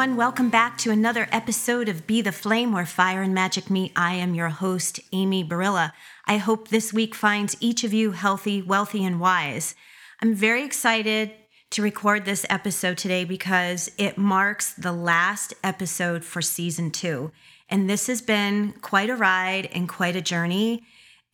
[0.00, 0.16] everyone.
[0.16, 3.92] Welcome back to another episode of Be the Flame where fire and magic meet.
[3.94, 5.92] I am your host, Amy Barilla.
[6.24, 9.74] I hope this week finds each of you healthy, wealthy, and wise.
[10.22, 11.32] I'm very excited
[11.72, 17.30] to record this episode today because it marks the last episode for season two.
[17.68, 20.82] And this has been quite a ride and quite a journey.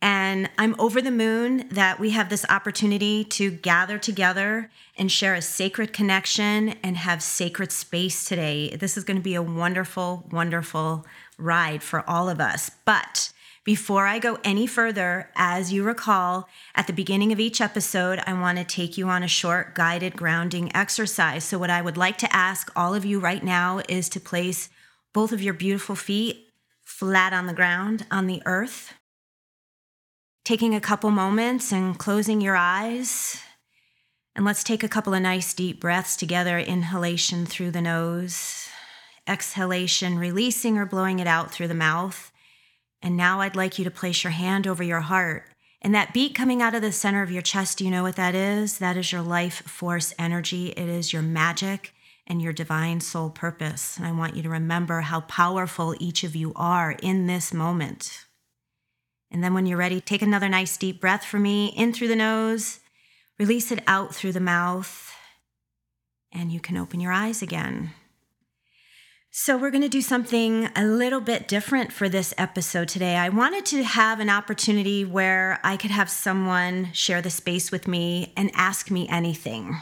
[0.01, 5.33] And I'm over the moon that we have this opportunity to gather together and share
[5.33, 8.75] a sacred connection and have sacred space today.
[8.75, 11.05] This is going to be a wonderful, wonderful
[11.39, 12.69] ride for all of us.
[12.85, 13.31] But
[13.63, 18.33] before I go any further, as you recall, at the beginning of each episode, I
[18.33, 21.43] want to take you on a short guided grounding exercise.
[21.43, 24.69] So, what I would like to ask all of you right now is to place
[25.11, 26.47] both of your beautiful feet
[26.85, 28.93] flat on the ground on the earth
[30.47, 33.41] taking a couple moments and closing your eyes.
[34.33, 36.57] And let's take a couple of nice deep breaths together.
[36.57, 38.69] Inhalation through the nose,
[39.27, 42.31] exhalation, releasing or blowing it out through the mouth.
[43.01, 45.43] And now I'd like you to place your hand over your heart.
[45.81, 48.15] And that beat coming out of the center of your chest, do you know what
[48.15, 48.77] that is?
[48.77, 50.67] That is your life force energy.
[50.69, 51.91] It is your magic
[52.25, 53.97] and your divine soul purpose.
[53.97, 58.26] And I want you to remember how powerful each of you are in this moment.
[59.31, 62.15] And then when you're ready, take another nice deep breath for me in through the
[62.15, 62.79] nose,
[63.37, 65.13] release it out through the mouth,
[66.31, 67.91] and you can open your eyes again.
[69.29, 73.17] So, we're going to do something a little bit different for this episode today.
[73.17, 77.87] I wanted to have an opportunity where I could have someone share the space with
[77.87, 79.77] me and ask me anything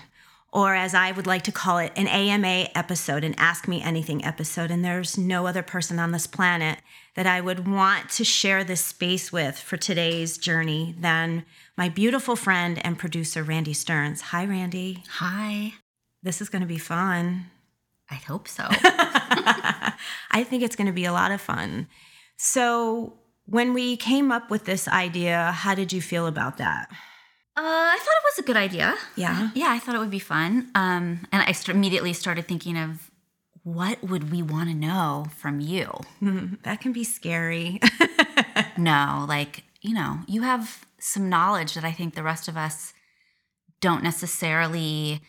[0.55, 4.23] or as I would like to call it, an AMA episode, an Ask Me Anything
[4.23, 4.71] episode.
[4.71, 6.79] And there's no other person on this planet
[7.15, 11.43] that I would want to share this space with for today's journey than
[11.77, 14.21] my beautiful friend and producer, Randy Stearns.
[14.21, 15.03] Hi, Randy.
[15.09, 15.73] Hi.
[16.23, 17.47] This is going to be fun.
[18.09, 18.63] I hope so.
[18.71, 21.87] I think it's going to be a lot of fun.
[22.37, 23.15] So,
[23.45, 26.89] when we came up with this idea, how did you feel about that?
[27.57, 28.95] Uh, I thought it was a good idea.
[29.15, 29.49] Yeah.
[29.55, 30.71] Yeah, I thought it would be fun.
[30.75, 33.09] Um, and I st- immediately started thinking of
[33.63, 35.89] what would we want to know from you?
[36.63, 37.79] that can be scary.
[38.77, 42.93] no, like, you know, you have some knowledge that I think the rest of us
[43.79, 45.21] don't necessarily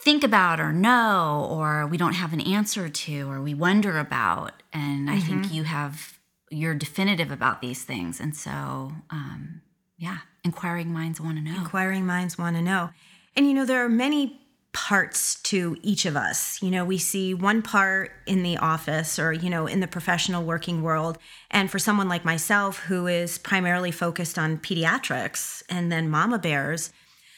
[0.00, 4.62] think about or know, or we don't have an answer to, or we wonder about.
[4.72, 5.42] And I mm-hmm.
[5.42, 6.18] think you have,
[6.50, 8.18] you're definitive about these things.
[8.18, 9.62] And so, um,
[9.96, 11.56] yeah, inquiring minds want to know.
[11.56, 12.90] Inquiring minds want to know.
[13.36, 14.38] And you know, there are many
[14.72, 16.62] parts to each of us.
[16.62, 20.44] You know, we see one part in the office or, you know, in the professional
[20.44, 21.18] working world.
[21.50, 26.90] And for someone like myself who is primarily focused on pediatrics and then mama bears,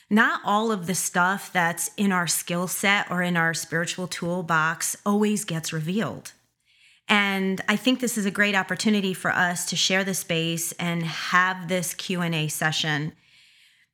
[0.08, 4.96] not all of the stuff that's in our skill set or in our spiritual toolbox
[5.04, 6.32] always gets revealed.
[7.08, 11.02] And I think this is a great opportunity for us to share the space and
[11.02, 13.12] have this Q&A session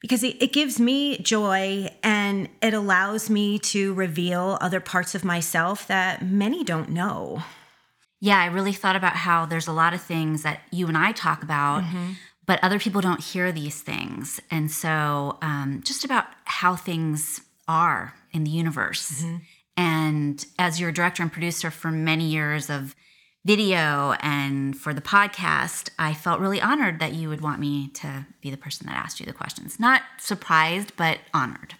[0.01, 5.25] because it, it, gives me joy and it allows me to reveal other parts of
[5.25, 7.43] myself that many don't know.
[8.21, 11.13] Yeah, I really thought about how there's a lot of things that you and I
[11.13, 12.13] talk about, mm-hmm.
[12.47, 14.41] but other people don't hear these things.
[14.51, 19.23] And so, um, just about how things are in the universe.
[19.23, 19.37] Mm-hmm.
[19.81, 22.95] And as your director and producer for many years of
[23.47, 28.27] video and for the podcast, I felt really honored that you would want me to
[28.43, 29.81] be the person that asked you the questions.
[29.81, 31.77] Not surprised, but honored.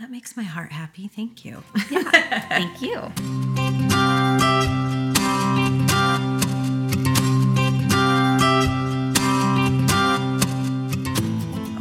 [0.00, 1.06] That makes my heart happy.
[1.06, 1.62] Thank you.
[1.88, 2.02] Yeah,
[2.48, 2.98] thank you.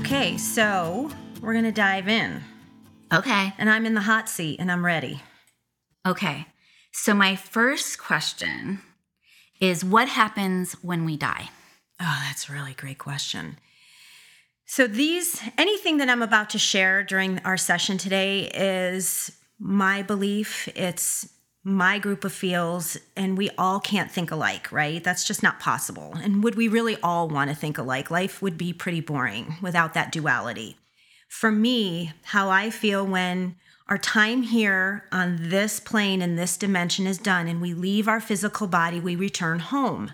[0.02, 1.10] Okay, so
[1.42, 2.44] we're going to dive in.
[3.14, 3.54] Okay.
[3.58, 5.22] And I'm in the hot seat and I'm ready.
[6.06, 6.48] Okay.
[6.94, 8.82] So, my first question
[9.60, 11.50] is what happens when we die?
[12.00, 13.60] Oh, that's a really great question.
[14.66, 20.68] So, these, anything that I'm about to share during our session today is my belief.
[20.76, 21.30] It's
[21.64, 25.04] my group of feels, and we all can't think alike, right?
[25.04, 26.16] That's just not possible.
[26.24, 28.10] And would we really all want to think alike?
[28.10, 30.78] Life would be pretty boring without that duality
[31.32, 33.56] for me, how I feel when
[33.88, 38.20] our time here on this plane in this dimension is done and we leave our
[38.20, 40.12] physical body, we return home.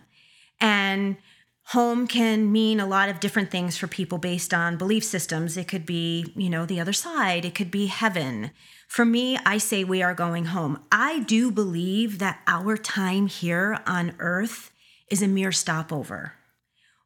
[0.61, 1.17] And
[1.63, 5.57] home can mean a lot of different things for people based on belief systems.
[5.57, 8.51] It could be, you know, the other side, it could be heaven.
[8.87, 10.85] For me, I say we are going home.
[10.91, 14.71] I do believe that our time here on earth
[15.09, 16.36] is a mere stopover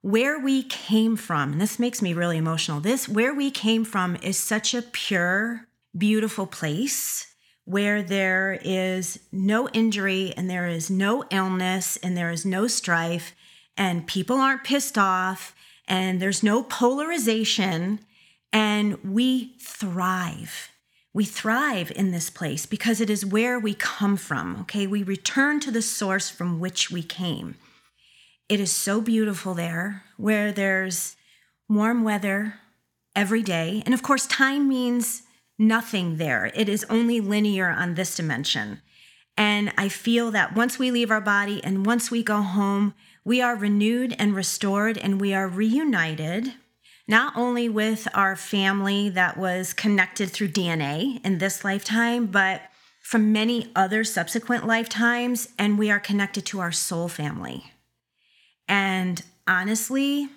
[0.02, 2.80] where we came from, and this makes me really emotional.
[2.80, 5.68] This, where we came from, is such a pure,
[5.98, 7.28] beautiful place
[7.66, 13.34] where there is no injury and there is no illness and there is no strife
[13.78, 15.56] and people aren't pissed off
[15.88, 18.00] and there's no polarization
[18.52, 20.70] and we thrive.
[21.14, 24.88] We thrive in this place because it is where we come from, okay?
[24.88, 27.56] We return to the source from which we came.
[28.52, 31.16] It is so beautiful there where there's
[31.70, 32.56] warm weather
[33.16, 33.82] every day.
[33.86, 35.24] And of course, time means
[35.58, 38.82] nothing there, it is only linear on this dimension.
[39.38, 42.94] And I feel that once we leave our body and once we go home,
[43.24, 46.54] we are renewed and restored and we are reunited
[47.08, 52.64] not only with our family that was connected through DNA in this lifetime, but
[53.02, 57.72] from many other subsequent lifetimes, and we are connected to our soul family.
[58.72, 60.30] And honestly,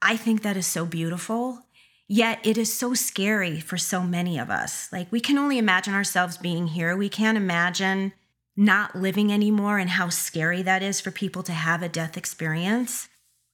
[0.00, 1.64] I think that is so beautiful.
[2.06, 4.88] Yet it is so scary for so many of us.
[4.92, 6.96] Like, we can only imagine ourselves being here.
[6.96, 8.12] We can't imagine
[8.56, 13.08] not living anymore and how scary that is for people to have a death experience.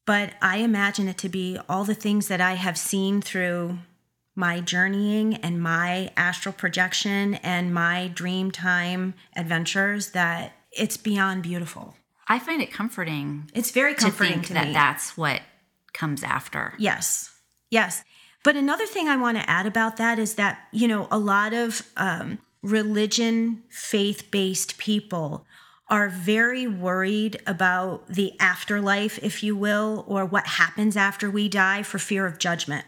[0.05, 3.79] But I imagine it to be all the things that I have seen through
[4.35, 11.95] my journeying and my astral projection and my dream time adventures that it's beyond beautiful.
[12.29, 13.51] I find it comforting.
[13.55, 14.73] It's very comforting to, think to that me.
[14.73, 15.43] that's what
[15.93, 16.75] comes after.
[16.79, 17.33] Yes.
[17.71, 18.03] Yes.
[18.45, 21.53] But another thing I want to add about that is that, you know, a lot
[21.53, 25.47] of um, religion, faith based people
[25.89, 31.83] are very worried about the afterlife, if you will, or what happens after we die
[31.83, 32.85] for fear of judgment.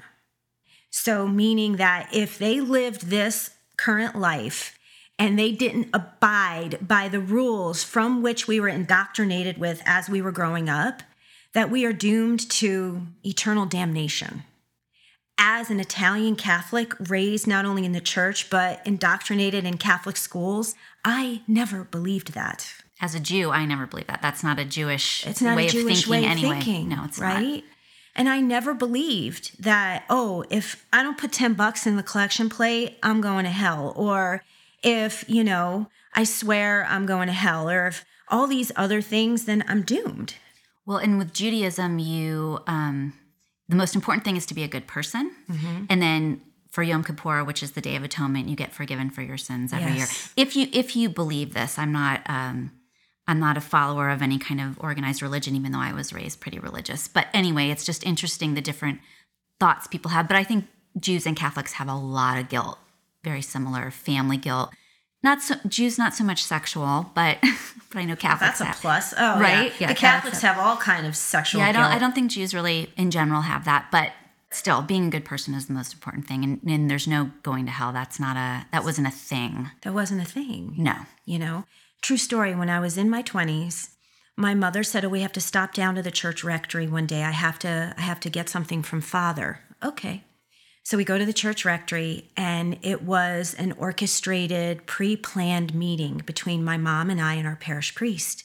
[0.91, 4.78] So, meaning that if they lived this current life
[5.19, 10.23] and they didn't abide by the rules from which we were indoctrinated with as we
[10.23, 11.03] were growing up,
[11.55, 14.45] that we are doomed to eternal damnation.
[15.39, 20.75] As an Italian Catholic raised not only in the church but indoctrinated in Catholic schools,
[21.05, 24.23] I never believed that as a Jew, I never believe that.
[24.23, 26.55] That's not a Jewish it's not way a Jewish of thinking way of anyway.
[26.55, 27.43] thinking, no, it's right?
[27.43, 27.65] not.
[28.17, 32.49] And I never believed that, oh, if I don't put 10 bucks in the collection
[32.49, 33.93] plate, I'm going to hell.
[33.95, 34.43] Or
[34.83, 37.69] if, you know, I swear I'm going to hell.
[37.69, 40.35] Or if all these other things, then I'm doomed.
[40.87, 43.13] Well, and with Judaism, you, um,
[43.69, 45.33] the most important thing is to be a good person.
[45.51, 45.85] Mm-hmm.
[45.91, 46.41] And then
[46.71, 49.73] for Yom Kippur, which is the Day of Atonement, you get forgiven for your sins
[49.73, 50.33] every Yes.
[50.37, 50.47] year.
[50.47, 52.73] If you if you believe this, I'm not um,
[53.27, 56.41] I'm not a follower of any kind of organized religion, even though I was raised
[56.41, 57.09] pretty religious.
[57.09, 59.01] But anyway, it's just interesting the different
[59.61, 60.29] thoughts people have.
[60.29, 60.67] But I think
[60.99, 62.79] Jews and Catholics have a lot of guilt,
[63.25, 64.71] very similar family guilt.
[65.23, 67.39] Not so Jews, not so much sexual, but
[67.91, 68.59] but I know Catholics.
[68.59, 68.77] That's a have.
[68.77, 69.15] plus.
[69.19, 69.73] Oh, Right?
[69.73, 69.77] Yeah.
[69.81, 70.01] Yeah, the Catholics
[70.41, 71.83] Catholics have all kind of sexual Yeah, I don't.
[71.83, 71.95] guilt.
[71.95, 73.89] I don't think Jews really, in general, have that.
[73.91, 74.13] But
[74.53, 76.45] still, being a good person is the most important thing.
[76.45, 77.93] And, and there's no going to hell.
[77.93, 78.67] That's not a.
[78.71, 79.71] That wasn't a thing.
[79.83, 80.75] That wasn't a thing.
[80.79, 80.95] No.
[81.25, 81.65] You know,
[82.01, 82.55] true story.
[82.55, 83.89] When I was in my 20s,
[84.37, 87.25] my mother said, "Oh, we have to stop down to the church rectory one day.
[87.25, 87.93] I have to.
[87.99, 90.23] I have to get something from Father." Okay.
[90.89, 96.65] So we go to the church rectory, and it was an orchestrated, pre-planned meeting between
[96.65, 98.45] my mom and I and our parish priest.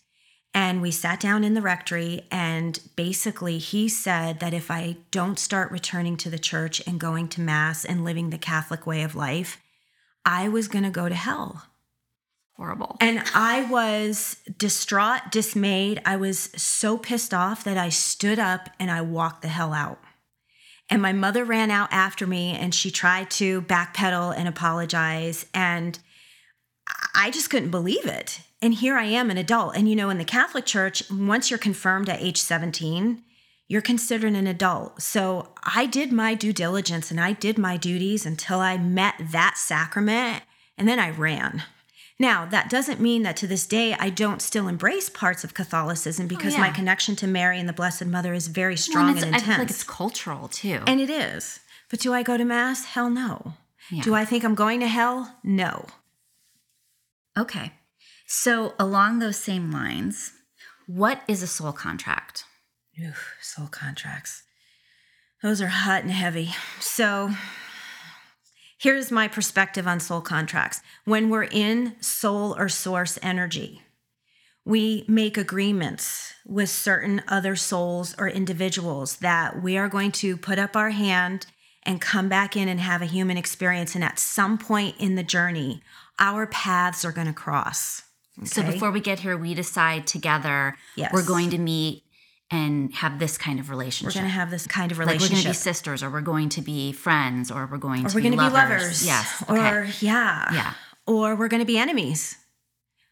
[0.53, 5.39] And we sat down in the rectory, and basically, he said that if I don't
[5.39, 9.15] start returning to the church and going to Mass and living the Catholic way of
[9.15, 9.61] life,
[10.25, 11.67] I was going to go to hell.
[12.57, 12.97] Horrible.
[12.99, 16.01] And I was distraught, dismayed.
[16.05, 20.01] I was so pissed off that I stood up and I walked the hell out.
[20.89, 25.45] And my mother ran out after me and she tried to backpedal and apologize.
[25.53, 25.97] And
[27.15, 28.41] I just couldn't believe it.
[28.61, 29.75] And here I am, an adult.
[29.75, 33.23] And you know, in the Catholic Church, once you're confirmed at age 17,
[33.67, 35.01] you're considered an adult.
[35.01, 39.57] So I did my due diligence and I did my duties until I met that
[39.57, 40.43] sacrament.
[40.77, 41.63] And then I ran.
[42.23, 46.25] Now, that doesn't mean that to this day I don't still embrace parts of Catholicism
[46.25, 46.73] oh, because my yeah.
[46.73, 49.39] connection to Mary and the Blessed Mother is very Well, strong and and, it's, I
[49.39, 49.59] feel intense.
[49.59, 50.79] like it's cultural too.
[50.87, 51.59] and it is.
[51.89, 52.85] But do I go to Mass?
[52.85, 53.55] Hell no.
[53.91, 54.03] Yeah.
[54.03, 55.35] Do I think I'm going to hell?
[55.43, 55.85] No.
[57.37, 57.73] okay.
[58.25, 60.31] So along those same lines,
[60.87, 62.45] what is a soul contract?
[63.05, 64.43] Oof, soul contracts.
[65.41, 66.51] Those are hot and heavy.
[66.79, 67.31] So
[68.83, 70.81] here's my perspective on soul contracts.
[71.05, 73.81] When we're in soul or source energy,
[74.65, 80.59] we make agreements with certain other souls or individuals that we are going to put
[80.59, 81.45] up our hand
[81.83, 83.95] and come back in and have a human experience.
[83.95, 85.81] And at some point in the journey,
[86.19, 88.03] our paths are going to cross.
[88.43, 91.13] So before we get here, we decide together Yes.
[91.13, 92.02] we're going to meet
[92.53, 94.15] and have this kind of relationship.
[94.15, 95.21] we're going to have this kind of relationship.
[95.23, 98.05] like we're going to be sisters, or we're going to be friends, or we're going
[98.05, 98.53] or to we're be to lovers.
[98.53, 99.05] be lovers.
[99.05, 99.43] Yes.
[99.49, 99.69] Okay.
[99.69, 100.53] Or yeah.
[100.53, 100.73] Yeah.
[101.07, 102.37] or we're going to be enemies.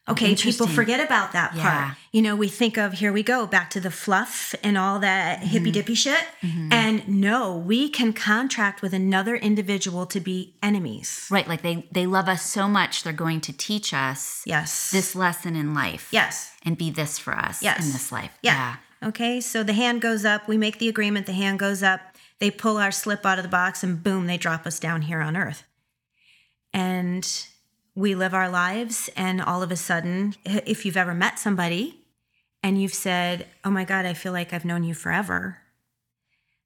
[0.08, 1.62] Okay, people forget about that part.
[1.62, 1.94] Yeah.
[2.10, 5.38] You know, we think of here we go back to the fluff and all that
[5.38, 5.46] Mm-hmm.
[5.46, 6.24] hippy dippy shit.
[6.42, 6.72] Mm-hmm.
[6.72, 11.28] And no, we can contract with another individual to be enemies.
[11.30, 11.46] Right.
[11.46, 14.90] Like they they love us so much they're going to teach us Yes.
[14.90, 16.08] this lesson in life.
[16.10, 16.50] Yes.
[16.64, 17.86] And be this for us Yes.
[17.86, 18.32] in this life.
[18.42, 18.76] Yeah.
[19.02, 22.00] Okay, so the hand goes up, we make the agreement, the hand goes up,
[22.38, 25.20] they pull our slip out of the box, and boom, they drop us down here
[25.20, 25.64] on earth.
[26.72, 27.28] And
[27.94, 31.98] we live our lives, and all of a sudden, if you've ever met somebody
[32.62, 35.58] and you've said, Oh my God, I feel like I've known you forever,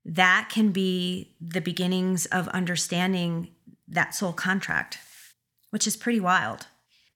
[0.05, 3.49] that can be the beginnings of understanding
[3.89, 4.99] that soul contract,
[5.71, 6.67] which is pretty wild.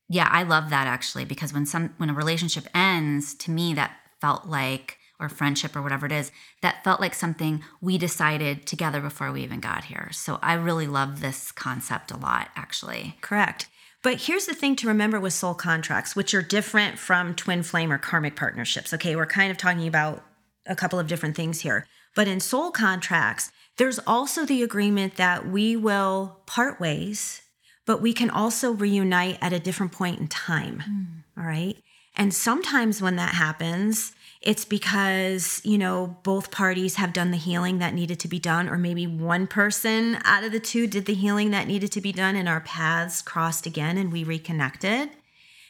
[0.09, 3.93] Yeah, I love that actually because when some when a relationship ends, to me that
[4.21, 9.00] felt like or friendship or whatever it is, that felt like something we decided together
[9.00, 10.09] before we even got here.
[10.12, 13.17] So I really love this concept a lot actually.
[13.21, 13.69] Correct.
[14.03, 17.93] But here's the thing to remember with soul contracts, which are different from twin flame
[17.93, 18.95] or karmic partnerships.
[18.95, 20.23] Okay, we're kind of talking about
[20.67, 21.87] a couple of different things here.
[22.17, 27.43] But in soul contracts, there's also the agreement that we will part ways,
[27.87, 30.81] but we can also reunite at a different point in time.
[30.81, 31.41] Hmm.
[31.41, 31.77] All right.
[32.17, 37.78] And sometimes when that happens, it's because, you know, both parties have done the healing
[37.78, 41.14] that needed to be done, or maybe one person out of the two did the
[41.14, 45.11] healing that needed to be done, and our paths crossed again and we reconnected.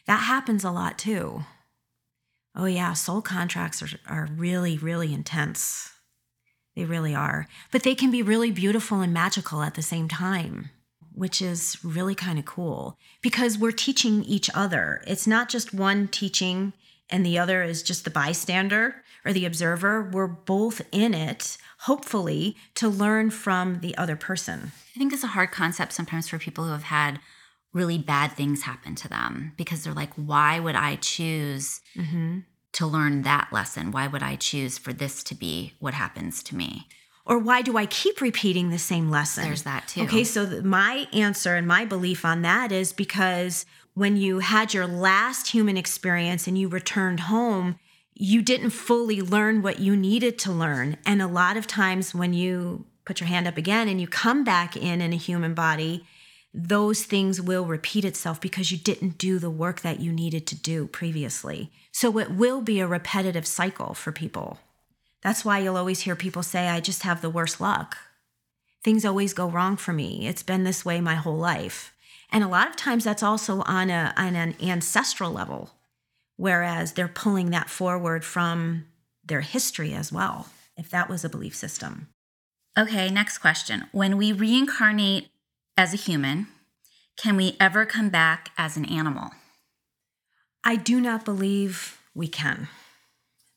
[0.06, 1.44] That happens a lot too.
[2.54, 5.90] Oh, yeah, soul contracts are, are really, really intense.
[6.76, 7.48] They really are.
[7.72, 10.70] But they can be really beautiful and magical at the same time,
[11.12, 15.02] which is really kind of cool because we're teaching each other.
[15.08, 16.72] It's not just one teaching
[17.10, 20.02] and the other is just the bystander or the observer.
[20.02, 24.72] We're both in it, hopefully, to learn from the other person.
[24.94, 27.20] I think it's a hard concept sometimes for people who have had
[27.72, 32.40] really bad things happen to them because they're like, why would I choose mm-hmm.
[32.72, 33.92] to learn that lesson?
[33.92, 36.88] Why would I choose for this to be what happens to me?
[37.26, 39.44] Or why do I keep repeating the same lesson?
[39.44, 40.02] There's that too.
[40.02, 43.66] Okay, so my answer and my belief on that is because
[44.00, 47.78] when you had your last human experience and you returned home,
[48.14, 50.96] you didn't fully learn what you needed to learn.
[51.04, 54.42] And a lot of times when you put your hand up again and you come
[54.42, 56.06] back in in a human body,
[56.54, 60.56] those things will repeat itself because you didn't do the work that you needed to
[60.56, 61.70] do previously.
[61.92, 64.60] So it will be a repetitive cycle for people.
[65.20, 67.98] That's why you'll always hear people say, I just have the worst luck.
[68.82, 70.26] Things always go wrong for me.
[70.26, 71.89] It's been this way my whole life.
[72.32, 75.70] And a lot of times that's also on, a, on an ancestral level,
[76.36, 78.86] whereas they're pulling that forward from
[79.24, 82.08] their history as well, if that was a belief system.
[82.78, 83.86] Okay, next question.
[83.92, 85.28] When we reincarnate
[85.76, 86.46] as a human,
[87.16, 89.30] can we ever come back as an animal?
[90.62, 92.68] I do not believe we can.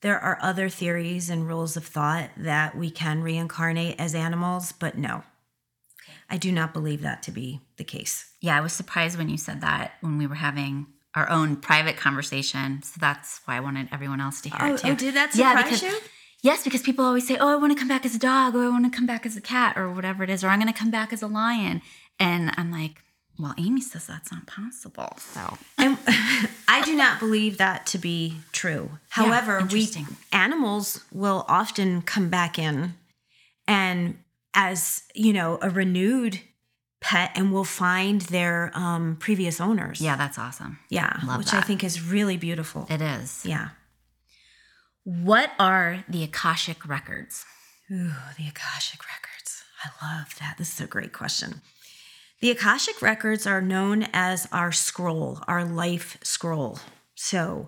[0.01, 4.97] There are other theories and rules of thought that we can reincarnate as animals, but
[4.97, 5.23] no.
[6.33, 8.25] I do not believe that to be the case.
[8.41, 11.95] Yeah, I was surprised when you said that when we were having our own private
[11.95, 12.81] conversation.
[12.81, 14.87] So that's why I wanted everyone else to hear Oh, it too.
[14.89, 15.99] oh, did that Yeah, surprise because- you?
[16.41, 18.65] Yes, because people always say, "Oh, I want to come back as a dog, or
[18.65, 20.73] I want to come back as a cat, or whatever it is, or I'm going
[20.73, 21.81] to come back as a lion."
[22.19, 23.01] And I'm like,
[23.39, 25.57] "Well, Amy says that's not possible." So
[26.67, 28.97] I do not believe that to be true.
[29.09, 29.87] However, we
[30.33, 32.95] animals will often come back in
[33.67, 34.17] and
[34.53, 36.39] as, you know, a renewed
[37.01, 39.99] pet and will find their um, previous owners.
[39.99, 40.79] yeah, that's awesome.
[40.89, 41.19] Yeah.
[41.25, 42.87] Love which I think is really beautiful.
[42.89, 43.45] It is.
[43.45, 43.69] yeah.
[45.03, 47.45] What are the Akashic records?
[47.91, 49.63] Ooh, the Akashic Records.
[49.83, 50.55] I love that.
[50.57, 51.61] This is a great question.
[52.39, 56.79] The Akashic Records are known as our scroll, our life scroll.
[57.15, 57.67] So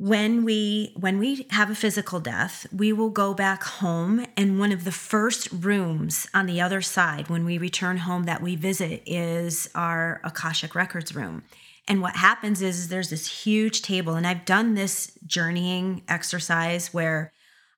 [0.00, 4.72] when we when we have a physical death, we will go back home and one
[4.72, 9.02] of the first rooms on the other side when we return home that we visit
[9.04, 11.42] is our Akashic Records room.
[11.86, 16.94] And what happens is, is there's this huge table and I've done this journeying exercise
[16.94, 17.30] where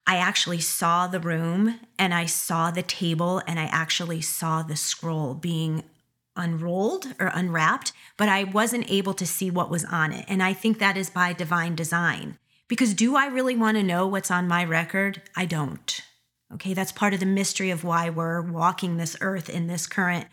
[0.07, 4.77] I actually saw the room and I saw the table and I actually saw the
[4.77, 5.83] scroll being
[6.37, 10.25] unrolled or unwrapped, but I wasn't able to see what was on it.
[10.29, 12.39] And I think that is by divine design.
[12.69, 15.23] Because do I really want to know what's on my record?
[15.37, 16.01] I don't.
[16.55, 20.27] Okay, that's part of the mystery of why we're walking this earth in this current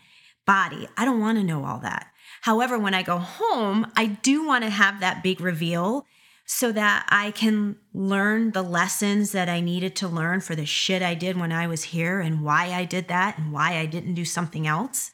[0.46, 0.88] body.
[0.96, 2.06] I don't want to know all that.
[2.42, 6.06] However, when I go home, I do want to have that big reveal
[6.46, 11.02] so that I can learn the lessons that I needed to learn for the shit
[11.02, 14.14] I did when I was here and why I did that and why I didn't
[14.14, 15.12] do something else.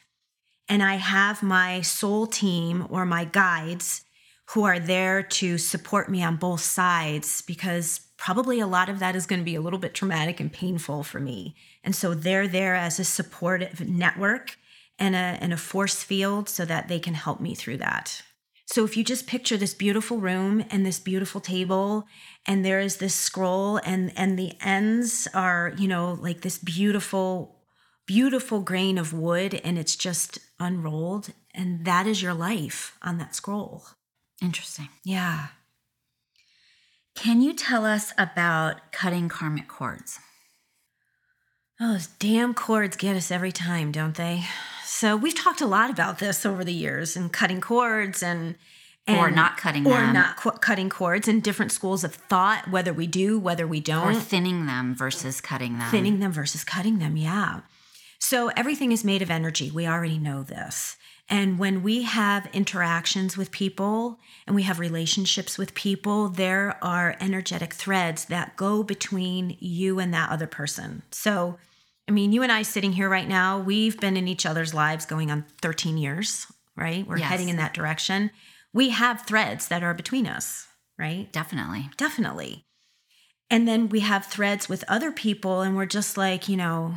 [0.68, 4.04] And I have my soul team or my guides
[4.50, 9.16] who are there to support me on both sides because probably a lot of that
[9.16, 11.54] is going to be a little bit traumatic and painful for me.
[11.82, 14.56] And so they're there as a supportive network
[14.98, 18.22] and a, and a force field so that they can help me through that.
[18.66, 22.06] So if you just picture this beautiful room and this beautiful table
[22.46, 27.55] and there is this scroll and and the ends are, you know, like this beautiful
[28.06, 33.34] beautiful grain of wood and it's just unrolled and that is your life on that
[33.34, 33.84] scroll.
[34.42, 34.88] Interesting.
[35.04, 35.48] Yeah.
[37.14, 40.18] Can you tell us about cutting karmic cords?
[41.80, 44.44] Oh, those damn cords get us every time, don't they?
[44.84, 48.54] So we've talked a lot about this over the years and cutting cords and,
[49.06, 50.14] and or not cutting or them.
[50.14, 54.14] not qu- cutting cords and different schools of thought, whether we do, whether we don't,
[54.14, 55.90] or thinning them versus cutting them.
[55.90, 57.16] thinning them versus cutting them.
[57.16, 57.60] Yeah.
[58.18, 59.70] So everything is made of energy.
[59.70, 60.96] We already know this.
[61.28, 67.16] And when we have interactions with people and we have relationships with people, there are
[67.20, 71.02] energetic threads that go between you and that other person.
[71.10, 71.58] So,
[72.08, 75.04] I mean, you and I sitting here right now, we've been in each other's lives
[75.04, 76.46] going on 13 years,
[76.76, 77.04] right?
[77.04, 77.28] We're Yes.
[77.28, 78.30] heading in that direction.
[78.72, 81.32] We have threads that are between us, right?
[81.32, 81.90] Definitely.
[81.96, 82.66] Definitely.
[83.50, 86.96] And then we have threads with other people and we're just like, you know,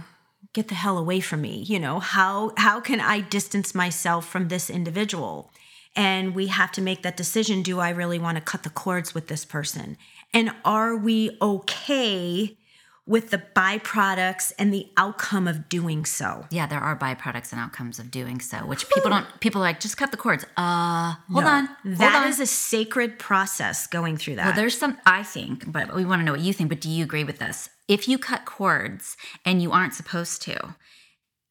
[0.54, 1.64] get the hell away from me.
[1.68, 5.52] You know, how how can I distance myself from this individual?
[5.96, 9.14] And we have to make that decision, do I really want to cut the cords
[9.16, 9.98] with this person?
[10.34, 12.56] And are we okay
[13.08, 16.46] with the byproducts and the outcome of doing so?
[16.52, 19.26] Yeah, there are byproducts and outcomes of doing so, which people don't.
[19.40, 20.46] People are like just cut the cords.
[20.56, 21.50] Uh, hold No.
[21.50, 21.66] on.
[21.66, 22.28] Hold That on.
[22.30, 24.46] is a sacred process going through that.
[24.46, 26.70] Well, there's some, I think, but we want to know what you think.
[26.70, 27.70] But do you agree with this?
[27.90, 30.76] If you cut cords and you aren't supposed to,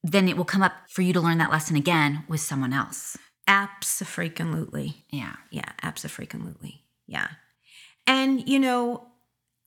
[0.01, 3.17] then it will come up for you to learn that lesson again with someone else.
[3.45, 5.05] Absolutely.
[5.11, 5.35] Yeah.
[5.51, 6.85] Yeah, absolutely.
[7.05, 7.27] Yeah.
[8.07, 9.09] And, you know,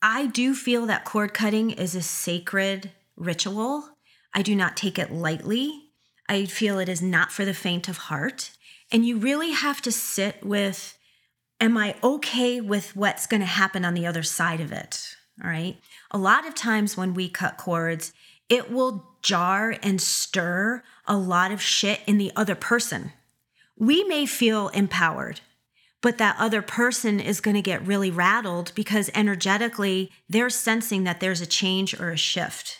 [0.00, 3.90] I do feel that cord cutting is a sacred ritual.
[4.32, 5.90] I do not take it lightly.
[6.26, 8.52] I feel it is not for the faint of heart.
[8.90, 10.96] And you really have to sit with
[11.61, 15.14] Am I okay with what's going to happen on the other side of it?
[15.44, 15.76] All right.
[16.12, 18.12] A lot of times when we cut cords,
[18.48, 23.12] it will jar and stir a lot of shit in the other person.
[23.79, 25.40] We may feel empowered,
[26.03, 31.20] but that other person is going to get really rattled because energetically they're sensing that
[31.20, 32.79] there's a change or a shift.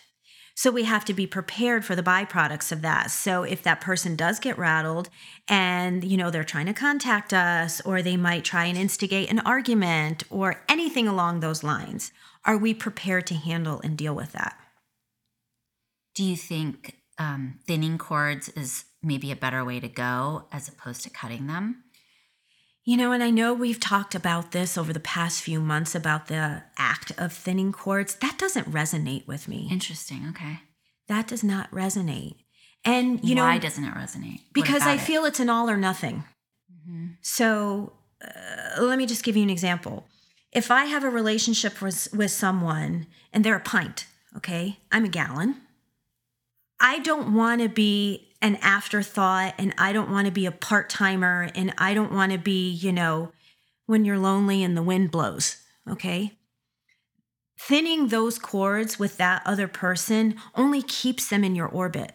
[0.55, 3.11] So we have to be prepared for the byproducts of that.
[3.11, 5.09] So if that person does get rattled
[5.49, 9.41] and you know they're trying to contact us or they might try and instigate an
[9.41, 12.13] argument or anything along those lines,
[12.45, 14.59] are we prepared to handle and deal with that?
[16.15, 21.03] Do you think um, thinning cords is maybe a better way to go as opposed
[21.03, 21.85] to cutting them?
[22.85, 26.27] You know, and I know we've talked about this over the past few months about
[26.27, 28.17] the act of thinning cords.
[28.17, 29.69] That doesn't resonate with me.
[29.71, 30.27] Interesting.
[30.31, 30.61] Okay.
[31.07, 32.37] That does not resonate.
[32.85, 34.41] And, you know, why doesn't it resonate?
[34.53, 35.01] Because I it?
[35.01, 36.25] feel it's an all or nothing.
[36.89, 37.17] Mhm.
[37.21, 40.07] So uh, let me just give you an example.
[40.51, 45.09] If I have a relationship with, with someone and they're a pint, okay, I'm a
[45.09, 45.62] gallon.
[46.83, 50.91] I don't want to be an afterthought and I don't want to be a part
[50.91, 53.31] timer and I don't want to be, you know,
[53.87, 56.33] when you're lonely and the wind blows, okay?
[57.57, 62.13] Thinning those cords with that other person only keeps them in your orbit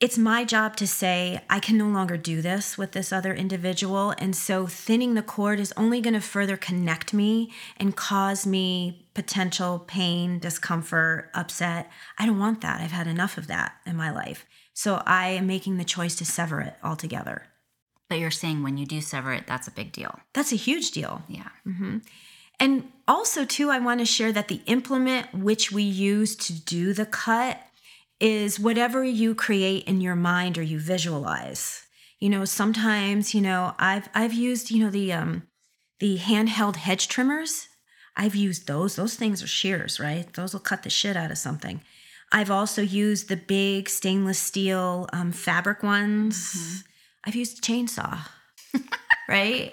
[0.00, 4.14] it's my job to say, I can no longer do this with this other individual.
[4.18, 9.08] And so thinning the cord is only going to further connect me and cause me
[9.14, 11.90] potential pain, discomfort, upset.
[12.16, 12.80] I don't want that.
[12.80, 14.46] I've had enough of that in my life.
[14.72, 17.46] So I am making the choice to sever it altogether.
[18.08, 20.20] But you're saying when you do sever it, that's a big deal.
[20.32, 21.22] That's a huge deal.
[21.26, 21.48] Yeah.
[21.66, 21.98] Mm-hmm.
[22.60, 26.92] And also, too, I want to share that the implement which we use to do
[26.92, 27.60] the cut
[28.20, 31.82] is whatever you create in your mind or you visualize.
[32.18, 35.42] You know, sometimes, you know, I've I've used, you know, the um
[36.00, 37.68] the handheld hedge trimmers.
[38.16, 38.96] I've used those.
[38.96, 40.32] Those things are shears, right?
[40.34, 41.80] Those will cut the shit out of something.
[42.32, 46.82] I've also used the big stainless steel um, fabric ones.
[47.24, 48.18] I've used a chainsaw,
[49.28, 49.72] right?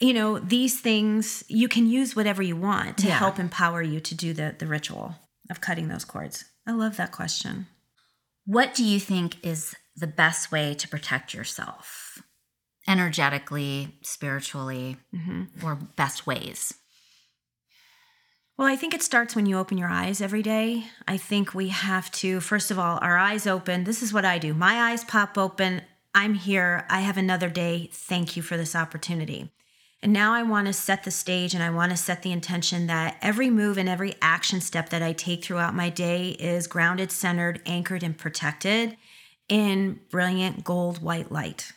[0.00, 3.18] You know, these things you can use whatever you want to Yeah.
[3.18, 5.14] help empower you to do the the ritual
[5.48, 6.44] of cutting those cords.
[6.66, 7.66] I love that question.
[8.46, 12.22] What do you think is the best way to protect yourself?
[12.86, 16.72] Energetically, spiritually, hmm or best ways?
[18.56, 20.84] Well, I think it starts when you open your eyes every day.
[21.08, 23.82] I think we have to, first of all, our eyes open.
[23.82, 24.54] This is what I do.
[24.54, 25.82] My eyes pop open.
[26.14, 26.86] I'm here.
[26.88, 27.90] I have another day.
[27.92, 29.50] Thank you for this opportunity.
[30.02, 32.86] And now I want to set the stage and I want to set the intention
[32.86, 37.10] that every move and every action step that I take throughout my day is grounded,
[37.10, 38.96] centered, anchored, and protected
[39.48, 41.72] in brilliant gold white light.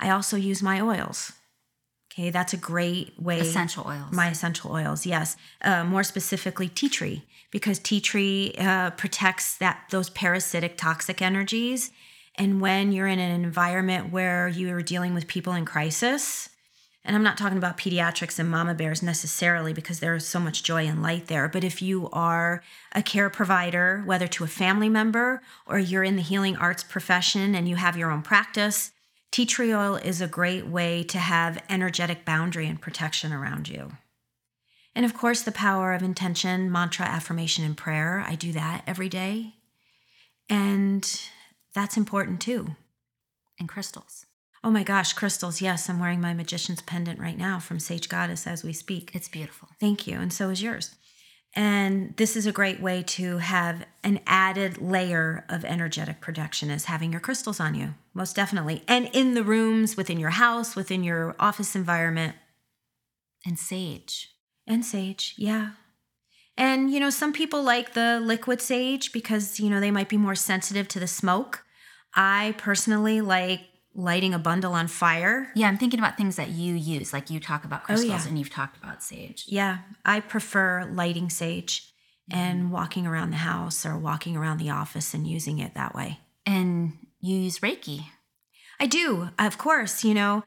[0.00, 1.32] I also use my oils.
[2.12, 3.40] Okay, that's a great way.
[3.40, 4.12] Essential oils.
[4.12, 5.36] My essential oils, yes.
[5.60, 11.90] Uh, more specifically, tea tree, because tea tree uh, protects that those parasitic toxic energies.
[12.38, 16.50] And when you're in an environment where you are dealing with people in crisis,
[17.06, 20.64] and I'm not talking about pediatrics and mama bears necessarily because there is so much
[20.64, 21.48] joy and light there.
[21.48, 26.16] But if you are a care provider, whether to a family member or you're in
[26.16, 28.90] the healing arts profession and you have your own practice,
[29.30, 33.92] tea tree oil is a great way to have energetic boundary and protection around you.
[34.96, 38.24] And of course, the power of intention, mantra, affirmation, and prayer.
[38.26, 39.54] I do that every day.
[40.48, 41.20] And
[41.76, 42.74] that's important too.
[43.60, 44.26] And crystals.
[44.64, 45.60] Oh my gosh, crystals.
[45.60, 49.10] Yes, I'm wearing my magician's pendant right now from Sage Goddess as we speak.
[49.14, 49.68] It's beautiful.
[49.78, 50.18] Thank you.
[50.18, 50.96] And so is yours.
[51.54, 56.86] And this is a great way to have an added layer of energetic protection is
[56.86, 58.82] having your crystals on you, most definitely.
[58.88, 62.34] And in the rooms, within your house, within your office environment.
[63.44, 64.30] And sage.
[64.66, 65.72] And sage, yeah.
[66.56, 70.16] And, you know, some people like the liquid sage because, you know, they might be
[70.16, 71.64] more sensitive to the smoke.
[72.16, 73.60] I personally like
[73.94, 75.50] lighting a bundle on fire.
[75.54, 77.12] Yeah, I'm thinking about things that you use.
[77.12, 78.28] Like you talk about oh, crystals Oh, yeah.
[78.28, 79.44] and you've talked about sage.
[79.48, 81.92] Yeah, I prefer lighting sage
[82.30, 86.18] and walking around the house or walking around the office and using it that way.
[86.44, 88.06] And you use Reiki.
[88.80, 90.44] I do, of course, you know.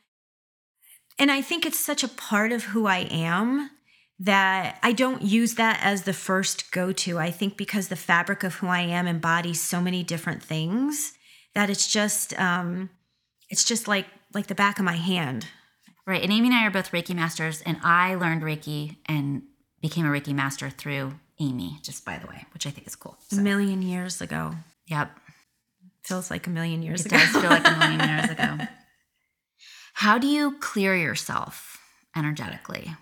[1.18, 3.72] And I think it's such a part of who I am
[4.20, 7.18] that I don't use that as the first go to.
[7.18, 11.14] I think because the fabric of who I am embodies so many different things
[11.56, 12.90] that it's just um
[13.50, 15.48] it's just like like the back of my hand.
[16.06, 16.24] Right.
[16.24, 19.44] And Amy and I are both Reiki masters, and I learned Reiki and
[19.82, 23.18] became a Reiki master through Amy, just by the way, which I think is cool.
[23.32, 24.56] A million years ago.
[24.88, 25.12] yep.
[26.04, 27.18] Feels like a million years It ago.
[27.18, 28.58] does feel like a million years ago.
[29.94, 31.78] How do you clear yourself
[32.16, 32.96] energetically?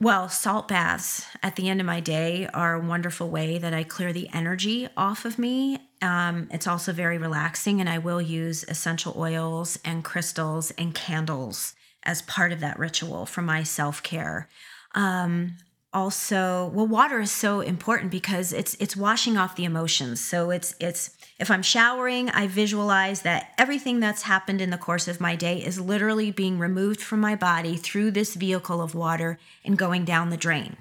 [0.00, 3.84] Well, salt baths at the end of my day are a wonderful way that I
[3.84, 5.78] clear the energy off of me.
[6.02, 11.74] Um, it's also very relaxing, and I will use essential oils and crystals and candles
[12.02, 14.48] as part of that ritual for my self care.
[14.94, 15.56] Um,
[15.92, 20.20] also, well, water is so important because it's it's washing off the emotions.
[20.20, 25.08] So it's it's if I'm showering, I visualize that everything that's happened in the course
[25.08, 29.38] of my day is literally being removed from my body through this vehicle of water
[29.64, 30.76] and going down the drain.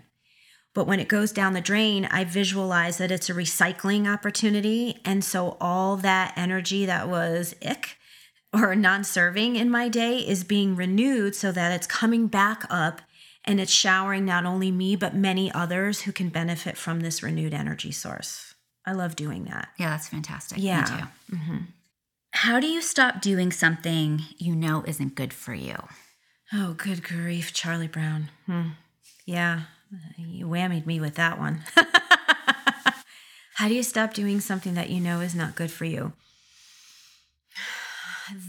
[0.75, 4.99] But when it goes down the drain, I visualize that it's a recycling opportunity.
[5.05, 7.97] And so all that energy that was ick
[8.53, 13.01] or non serving in my day is being renewed so that it's coming back up
[13.45, 17.53] and it's showering not only me, but many others who can benefit from this renewed
[17.53, 18.53] energy source.
[18.85, 19.69] I love doing that.
[19.79, 20.57] Yeah, that's fantastic.
[20.59, 20.81] Yeah.
[21.29, 21.59] Me too.
[22.31, 25.75] How do you stop doing something you know isn't good for you?
[26.51, 28.29] Oh, good grief, Charlie Brown.
[28.45, 28.69] Hmm.
[29.25, 29.61] Yeah,
[30.17, 31.63] you whammied me with that one.
[33.55, 36.13] How do you stop doing something that you know is not good for you?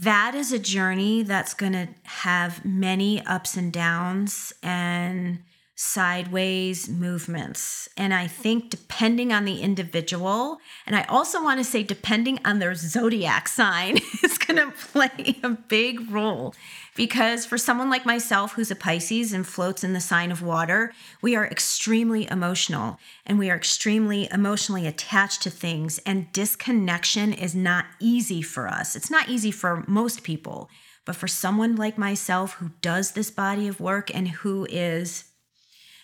[0.01, 5.43] That is a journey that's going to have many ups and downs and
[5.79, 7.87] sideways movements.
[7.95, 12.57] And I think depending on the individual, and I also want to say depending on
[12.57, 16.55] their zodiac sign, is going to play a big role.
[16.95, 20.93] Because for someone like myself, who's a Pisces and floats in the sign of water,
[21.21, 25.99] we are extremely emotional and we are extremely emotionally attached to things.
[26.07, 28.95] And disconnection is not easy for us.
[28.95, 30.71] It's not easy for most people.
[31.05, 35.25] But for someone like myself who does this body of work and who is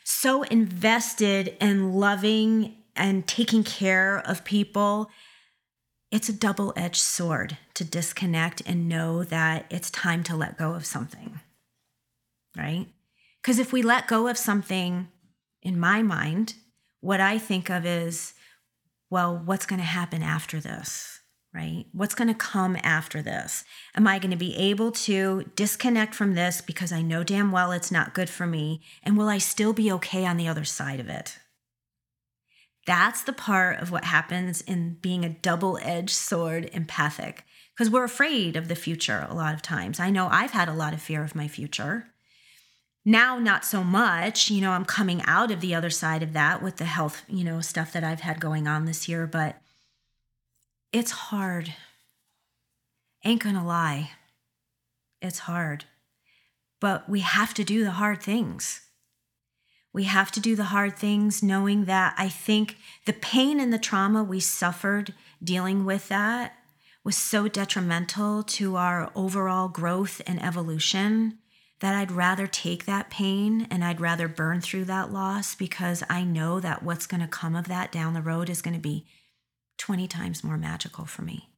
[0.04, 5.10] so invested in loving and taking care of people,
[6.12, 10.74] it's a double edged sword to disconnect and know that it's time to let go
[10.74, 11.40] of something.
[12.56, 12.88] Right?
[13.42, 15.08] Because if we let go of something,
[15.64, 16.54] in my mind,
[17.00, 18.34] what I think of is,
[19.10, 21.20] well, what's going to happen after this?
[21.54, 21.86] Right?
[21.92, 23.64] What's going to come after this?
[23.96, 27.72] Am I going to be able to disconnect from this because I know damn well
[27.72, 28.82] it's not good for me?
[29.04, 31.38] And will I still be okay on the other side of it?
[32.88, 38.04] That's the part of what happens in being a double edged sword empathic because we're
[38.04, 40.00] afraid of the future a lot of times.
[40.00, 42.08] I know I've had a lot of fear of my future.
[43.06, 46.62] now not so much you know i'm coming out of the other side of that
[46.64, 49.58] with the health you know stuff that i've had going on this year but
[50.94, 51.74] it's hard.
[53.26, 54.12] Ain't gonna lie.
[55.22, 55.86] It's hard.
[56.80, 58.82] But we have to do the hard things.
[59.92, 63.78] We have to do the hard things knowing that i think the pain and the
[63.78, 66.54] trauma we suffered dealing with that
[67.04, 71.38] was so detrimental to our overall growth and evolution
[71.80, 76.24] that I'd rather take that pain and I'd rather burn through that loss because I
[76.24, 79.06] know that what's going to come of that down the road is going to be
[79.78, 81.50] 20 times more magical for me.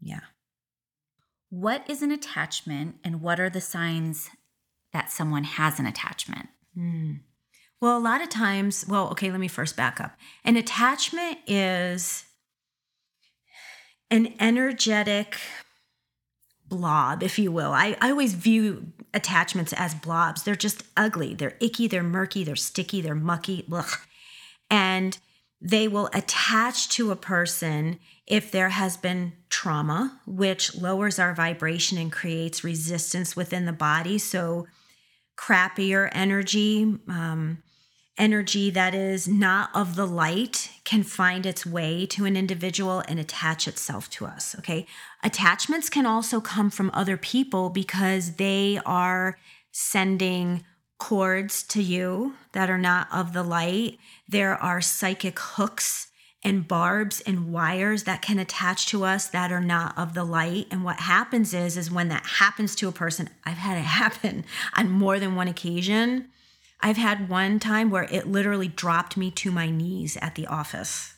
[0.00, 0.20] Yeah.
[1.50, 4.30] What is an attachment and what are the signs
[4.92, 6.48] that someone has an attachment?
[6.76, 7.20] Mm.
[7.80, 10.16] Well, a lot of times, well, okay, let me first back up.
[10.44, 12.24] An attachment is
[14.10, 15.36] an energetic
[16.68, 17.72] blob, if you will.
[17.72, 20.42] I, I always view attachments as blobs.
[20.42, 21.34] They're just ugly.
[21.34, 23.66] They're icky, they're murky, they're sticky, they're mucky.
[23.70, 23.90] Ugh.
[24.70, 25.18] And
[25.60, 31.96] they will attach to a person if there has been trauma, which lowers our vibration
[31.98, 34.18] and creates resistance within the body.
[34.18, 34.66] So,
[35.38, 37.62] crappier energy, um,
[38.18, 43.18] energy that is not of the light can find its way to an individual and
[43.18, 44.56] attach itself to us.
[44.58, 44.86] Okay.
[45.22, 49.38] Attachments can also come from other people because they are
[49.72, 50.64] sending
[50.98, 53.98] cords to you that are not of the light.
[54.28, 56.08] There are psychic hooks
[56.42, 60.66] and barbs and wires that can attach to us that are not of the light
[60.70, 64.44] and what happens is is when that happens to a person i've had it happen
[64.76, 66.28] on more than one occasion
[66.80, 71.14] I've had one time where it literally dropped me to my knees at the office.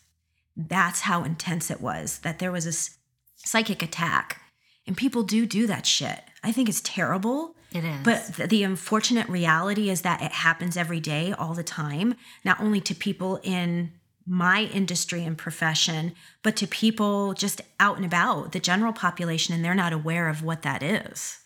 [0.57, 4.41] That's how intense it was, that there was a psychic attack.
[4.87, 6.21] And people do do that shit.
[6.43, 7.55] I think it's terrible.
[7.73, 8.03] It is.
[8.03, 12.81] But the unfortunate reality is that it happens every day, all the time, not only
[12.81, 13.93] to people in
[14.27, 19.65] my industry and profession, but to people just out and about, the general population, and
[19.65, 21.39] they're not aware of what that is.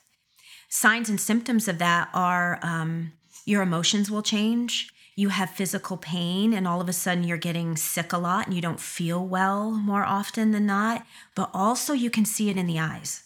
[0.68, 3.12] Signs and symptoms of that are um,
[3.44, 4.92] your emotions will change.
[5.14, 8.56] You have physical pain, and all of a sudden you're getting sick a lot and
[8.56, 11.04] you don't feel well more often than not.
[11.34, 13.24] But also, you can see it in the eyes.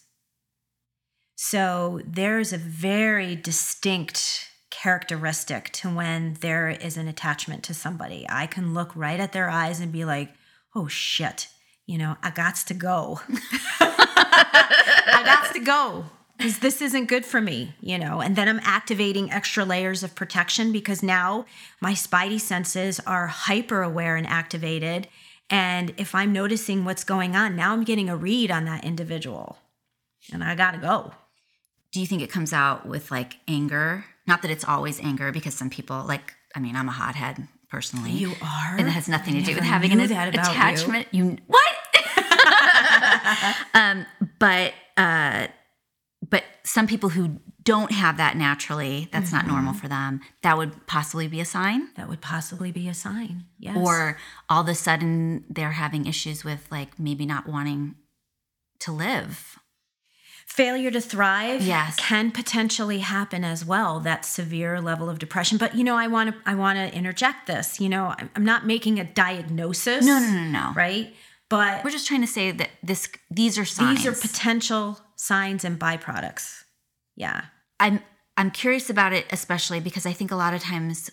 [1.39, 8.27] So, there's a very distinct characteristic to when there is an attachment to somebody.
[8.29, 10.33] I can look right at their eyes and be like,
[10.75, 11.49] oh shit,
[11.87, 13.21] you know, I got to go.
[13.81, 18.21] I got to go because this isn't good for me, you know.
[18.21, 21.47] And then I'm activating extra layers of protection because now
[21.81, 25.09] my spidey senses are hyper aware and activated.
[25.49, 29.59] And if I'm noticing what's going on, now I'm getting a read on that individual
[30.33, 31.13] and I gotta go.
[31.97, 34.05] Do you think it comes out with like anger?
[34.27, 38.11] Not that it's always anger, because some people, like, I mean, I'm a hothead personally.
[38.11, 38.77] You are?
[38.77, 41.09] And it has nothing to do with having an attachment.
[41.11, 41.25] You.
[41.25, 41.75] you what?
[43.75, 44.05] um,
[44.39, 45.47] but uh,
[46.29, 49.37] but some people who don't have that naturally, that's mm-hmm.
[49.37, 49.81] not normal mm-hmm.
[49.81, 50.21] for them.
[50.43, 51.89] That would possibly be a sign.
[51.97, 53.47] That would possibly be a sign.
[53.59, 53.75] Yes.
[53.75, 54.19] Or
[54.51, 57.95] all of a sudden they're having issues with like maybe not wanting
[58.81, 59.59] to live.
[60.47, 61.97] Failure to thrive yes.
[61.97, 63.99] can potentially happen as well.
[63.99, 65.59] That severe level of depression.
[65.59, 67.81] But you know, I want to I want to interject this.
[67.81, 70.07] You know, I'm not making a diagnosis.
[70.07, 70.73] No, no, no, no.
[70.75, 71.15] Right.
[71.49, 74.05] But we're just trying to say that this these are signs.
[74.05, 76.63] These are potential signs and byproducts.
[77.17, 77.47] Yeah.
[77.81, 78.01] I'm
[78.37, 81.11] I'm curious about it especially because I think a lot of times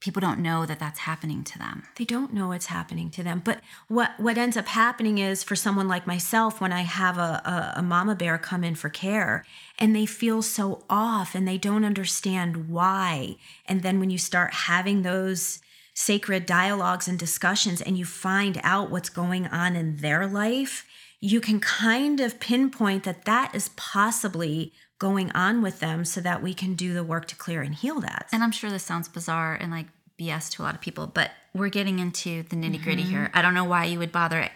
[0.00, 1.82] people don't know that that's happening to them.
[1.96, 3.42] They don't know it's happening to them.
[3.44, 7.74] But what what ends up happening is for someone like myself when I have a,
[7.76, 9.44] a, a mama bear come in for care
[9.78, 13.36] and they feel so off and they don't understand why.
[13.66, 15.60] And then when you start having those
[15.92, 20.86] sacred dialogues and discussions and you find out what's going on in their life,
[21.20, 26.42] you can kind of pinpoint that that is possibly going on with them so that
[26.42, 28.28] we can do the work to clear and heal that.
[28.30, 29.86] And I'm sure this sounds bizarre and like
[30.20, 33.10] BS to a lot of people, but we're getting into the nitty gritty mm-hmm.
[33.10, 33.30] here.
[33.34, 34.48] I don't know why you would bother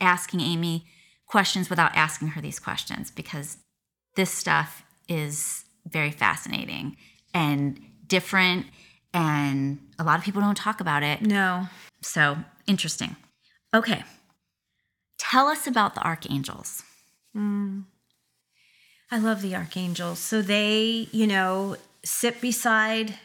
[0.00, 0.86] asking Amy
[1.26, 3.58] questions without asking her these questions because
[4.16, 6.96] this stuff is very fascinating
[7.34, 8.66] and different
[9.14, 11.20] and a lot of people don't talk about it.
[11.20, 11.68] No.
[12.00, 13.16] So interesting.
[13.74, 14.04] Okay.
[15.18, 16.82] Tell us about the archangels.
[17.36, 17.84] Mm.
[19.12, 20.18] I love the archangels.
[20.18, 23.18] So they, you know, sit beside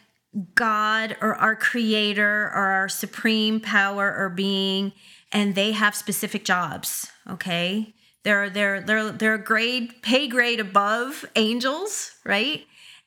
[0.53, 4.91] God or our creator or our supreme power or being,
[5.31, 7.09] and they have specific jobs.
[7.29, 7.93] Okay.
[8.23, 12.65] They're they're they're they're a grade pay grade above angels, right?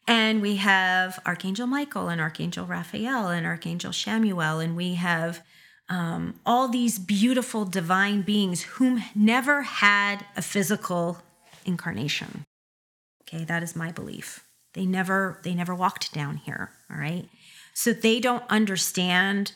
[0.08, 5.42] And we have Archangel Michael and Archangel Raphael and Archangel Chamuel, and we have
[5.90, 11.18] um, all these beautiful divine beings whom never had a physical
[11.66, 12.46] incarnation.
[13.32, 14.44] Okay, that is my belief.
[14.74, 17.28] They never they never walked down here, all right?
[17.74, 19.52] So they don't understand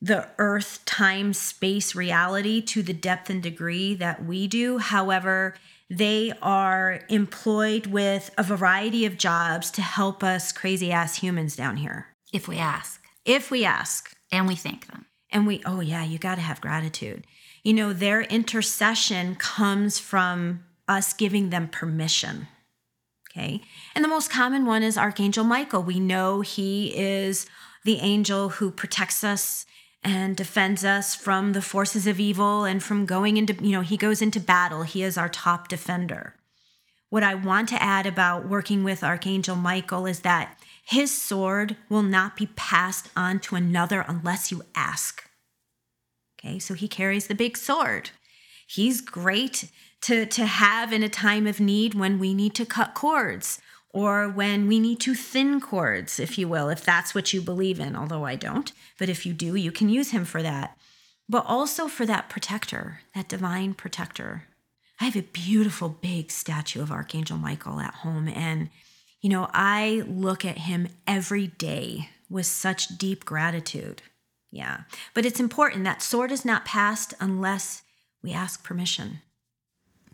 [0.00, 4.78] the earth time space reality to the depth and degree that we do.
[4.78, 5.54] However,
[5.88, 11.76] they are employed with a variety of jobs to help us crazy ass humans down
[11.78, 12.08] here.
[12.32, 13.02] If we ask.
[13.24, 14.14] If we ask.
[14.32, 15.06] And we thank them.
[15.30, 17.26] And we, oh yeah, you got to have gratitude.
[17.62, 22.48] You know, their intercession comes from us giving them permission.
[23.36, 23.60] Okay.
[23.94, 25.82] And the most common one is Archangel Michael.
[25.82, 27.46] We know he is
[27.84, 29.66] the angel who protects us
[30.04, 33.96] and defends us from the forces of evil and from going into, you know, he
[33.96, 34.82] goes into battle.
[34.82, 36.34] He is our top defender.
[37.08, 42.02] What I want to add about working with Archangel Michael is that his sword will
[42.02, 45.28] not be passed on to another unless you ask.
[46.38, 48.10] Okay, so he carries the big sword.
[48.66, 49.70] He's great
[50.04, 54.28] to, to have in a time of need when we need to cut cords or
[54.28, 57.96] when we need to thin cords, if you will, if that's what you believe in,
[57.96, 58.70] although I don't.
[58.98, 60.76] But if you do, you can use him for that.
[61.26, 64.44] But also for that protector, that divine protector.
[65.00, 68.28] I have a beautiful big statue of Archangel Michael at home.
[68.28, 68.68] And,
[69.22, 74.02] you know, I look at him every day with such deep gratitude.
[74.50, 74.80] Yeah.
[75.14, 77.82] But it's important that sword is not passed unless
[78.22, 79.20] we ask permission.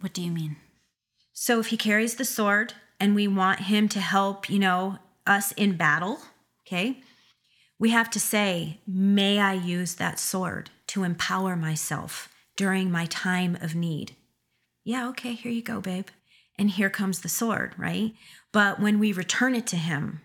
[0.00, 0.56] What do you mean?
[1.32, 5.52] So if he carries the sword, and we want him to help, you know, us
[5.52, 6.20] in battle,
[6.66, 7.02] okay?
[7.78, 13.56] We have to say, may I use that sword to empower myself during my time
[13.62, 14.16] of need?
[14.84, 16.08] Yeah, okay, here you go, babe.
[16.58, 18.12] And here comes the sword, right?
[18.52, 20.20] But when we return it to him,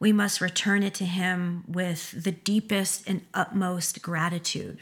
[0.00, 4.80] we must return it to him with the deepest and utmost gratitude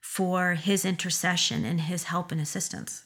[0.00, 3.04] for his intercession and his help and assistance.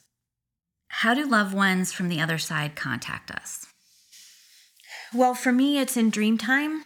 [0.97, 3.65] How do loved ones from the other side contact us?
[5.11, 6.85] Well, for me, it's in dream time.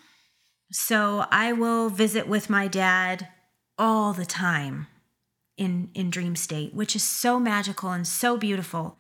[0.72, 3.28] So I will visit with my dad
[3.78, 4.88] all the time
[5.58, 8.98] in, in dream state, which is so magical and so beautiful.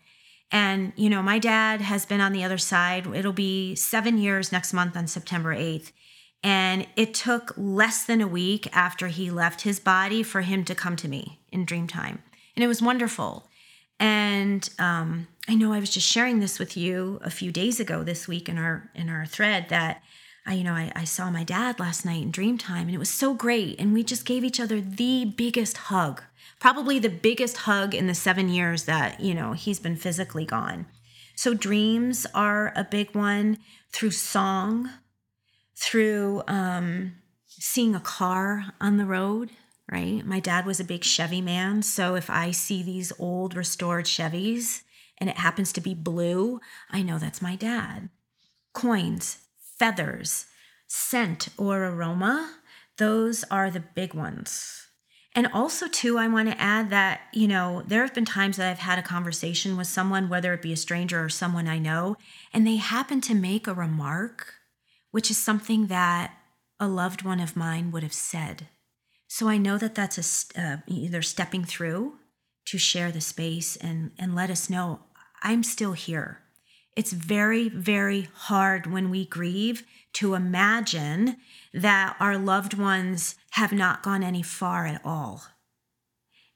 [0.51, 3.07] And, you know, my dad has been on the other side.
[3.07, 5.93] It'll be seven years next month on September 8th.
[6.43, 10.75] And it took less than a week after he left his body for him to
[10.75, 12.21] come to me in dream time.
[12.55, 13.47] And it was wonderful.
[13.99, 18.03] And um, I know I was just sharing this with you a few days ago
[18.03, 20.03] this week in our in our thread that
[20.47, 22.99] I, you know, I, I saw my dad last night in dream time and it
[22.99, 23.79] was so great.
[23.79, 26.23] And we just gave each other the biggest hug,
[26.59, 30.85] probably the biggest hug in the seven years that, you know, he's been physically gone.
[31.35, 33.57] So dreams are a big one
[33.91, 34.89] through song,
[35.75, 37.15] through um,
[37.47, 39.51] seeing a car on the road,
[39.91, 40.25] right?
[40.25, 41.81] My dad was a big Chevy man.
[41.81, 44.81] So if I see these old restored Chevys
[45.17, 48.09] and it happens to be blue, I know that's my dad.
[48.73, 49.39] Coins,
[49.77, 50.45] feathers,
[50.87, 52.55] scent or aroma,
[52.97, 54.83] those are the big ones.
[55.35, 58.71] And also, too, I want to add that, you know, there have been times that
[58.71, 62.17] I've had a conversation with someone, whether it be a stranger or someone I know,
[62.51, 64.55] and they happen to make a remark,
[65.11, 66.33] which is something that
[66.79, 68.67] a loved one of mine would have said
[69.27, 72.17] so I know that that's a uh, either stepping through
[72.65, 75.01] to share the space and and let us know
[75.43, 76.41] I'm still here.
[76.95, 81.37] It's very very hard when we grieve to imagine
[81.73, 85.43] that our loved ones have not gone any far at all.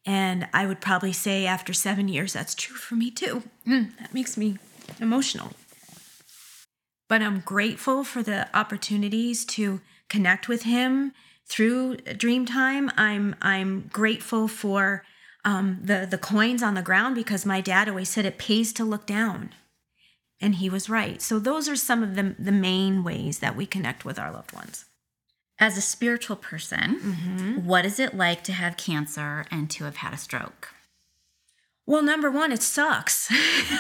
[0.04, 3.44] And I would probably say after 7 years that's true for me too.
[3.68, 4.58] Mm, that makes me
[5.00, 5.52] emotional.
[7.08, 11.12] But I'm grateful for the opportunities to connect with him
[11.52, 12.92] through Dreamtime.
[12.96, 15.04] I'm I'm grateful for
[15.44, 18.86] um, the the coins on the ground because my dad always said it pays to
[18.86, 19.54] look down,
[20.40, 21.22] and he was right.
[21.22, 24.54] So those are some of the the main ways that we connect with our loved
[24.54, 24.86] ones.
[25.60, 27.66] As a spiritual person, mm-hmm.
[27.68, 30.70] what is it like to have cancer and to have had a stroke?
[31.86, 33.32] Well, number one, it sucks.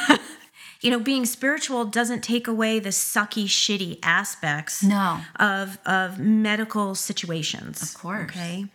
[0.82, 5.20] you know, being spiritual doesn't take away the sucky, shitty aspects no.
[5.40, 7.82] of of medical situations.
[7.82, 8.24] Of course.
[8.24, 8.66] Okay.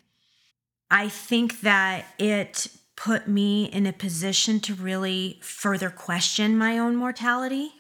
[0.91, 6.97] I think that it put me in a position to really further question my own
[6.97, 7.73] mortality,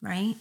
[0.00, 0.36] right?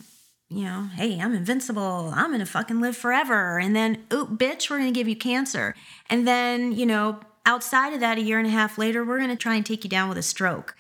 [0.49, 2.12] You know, hey, I'm invincible.
[2.14, 3.58] I'm going to fucking live forever.
[3.58, 5.76] And then, oh, bitch, we're going to give you cancer.
[6.10, 9.30] And then, you know, outside of that, a year and a half later, we're going
[9.30, 10.76] to try and take you down with a stroke.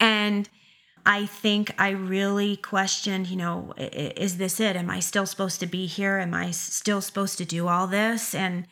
[0.00, 0.48] And
[1.06, 4.74] I think I really questioned, you know, is this it?
[4.74, 6.18] Am I still supposed to be here?
[6.18, 8.34] Am I still supposed to do all this?
[8.34, 8.66] And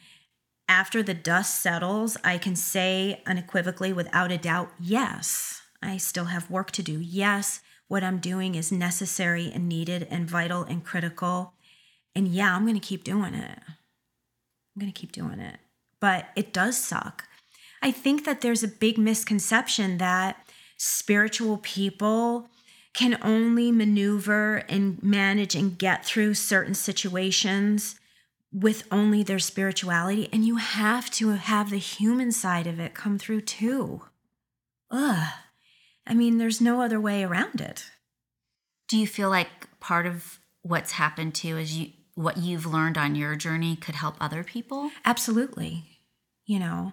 [0.68, 6.50] after the dust settles, I can say unequivocally, without a doubt, yes, I still have
[6.50, 6.98] work to do.
[7.00, 11.52] Yes, what I'm doing is necessary and needed and vital and critical.
[12.14, 13.58] And yeah, I'm going to keep doing it.
[13.66, 15.58] I'm going to keep doing it.
[16.00, 17.28] But it does suck.
[17.82, 20.41] I think that there's a big misconception that
[20.84, 22.48] spiritual people
[22.92, 27.94] can only maneuver and manage and get through certain situations
[28.52, 30.28] with only their spirituality.
[30.32, 34.02] And you have to have the human side of it come through too.
[34.90, 35.28] Ugh.
[36.04, 37.84] I mean, there's no other way around it.
[38.88, 43.14] Do you feel like part of what's happened too is you what you've learned on
[43.14, 44.90] your journey could help other people?
[45.04, 46.00] Absolutely.
[46.44, 46.92] You know,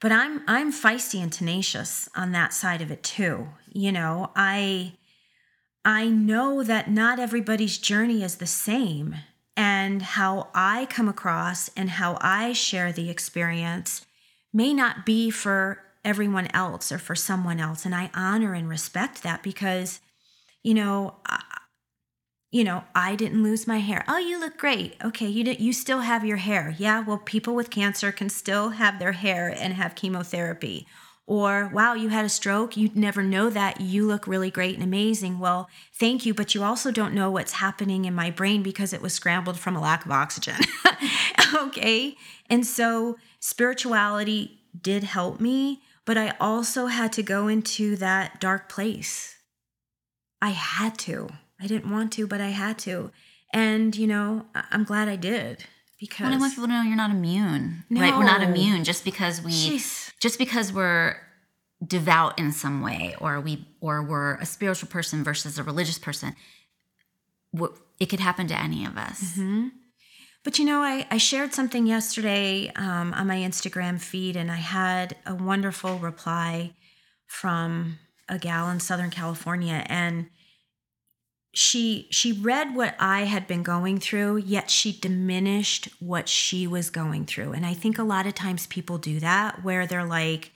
[0.00, 4.30] but i'm i'm feisty and tenacious on that side of it too you know?
[4.34, 4.94] I
[5.84, 9.16] i know that not everybody's journey is the same
[9.56, 14.04] and how i come across and how i share the experience
[14.52, 19.22] may not be for everyone else or for someone else and i honor and respect
[19.22, 20.00] that because
[20.62, 21.14] you know
[22.50, 24.04] you know, I didn't lose my hair.
[24.08, 24.96] Oh, you look great.
[25.04, 26.74] Okay, you did, you still have your hair.
[26.78, 30.86] Yeah, well, people with cancer can still have their hair and have chemotherapy.
[31.26, 32.74] Or, wow, you had a stroke.
[32.74, 33.82] You'd never know that.
[33.82, 35.38] You look really great and amazing.
[35.38, 39.02] Well, thank you, but you also don't know what's happening in my brain because it
[39.02, 40.56] was scrambled from a lack of oxygen.
[41.54, 42.16] okay?
[42.48, 48.70] And so spirituality did help me, but I also had to go into that dark
[48.70, 49.36] place.
[50.40, 51.28] I had to.
[51.60, 53.10] I didn't want to, but I had to.
[53.52, 55.64] And, you know, I'm glad I did
[55.98, 57.84] because well, I want people to know you're not immune.
[57.90, 58.00] No.
[58.00, 58.16] Right?
[58.16, 60.12] We're not immune just because we Jeez.
[60.20, 61.16] just because we're
[61.84, 66.34] devout in some way or we or we're a spiritual person versus a religious person.
[67.98, 69.20] It could happen to any of us.
[69.20, 69.68] Mm-hmm.
[70.44, 74.56] But you know, I, I shared something yesterday um, on my Instagram feed, and I
[74.56, 76.74] had a wonderful reply
[77.26, 77.98] from
[78.28, 79.84] a gal in Southern California.
[79.86, 80.28] And
[81.60, 86.88] she she read what I had been going through, yet she diminished what she was
[86.88, 87.50] going through.
[87.50, 90.52] And I think a lot of times people do that where they're like,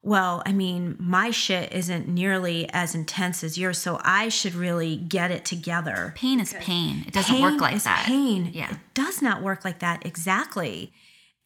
[0.00, 4.94] well, I mean, my shit isn't nearly as intense as yours, so I should really
[4.94, 6.12] get it together.
[6.14, 7.02] Pain is pain.
[7.04, 8.04] It doesn't pain work like that.
[8.06, 8.52] Pain.
[8.54, 8.74] Yeah.
[8.74, 10.06] It does not work like that.
[10.06, 10.92] Exactly.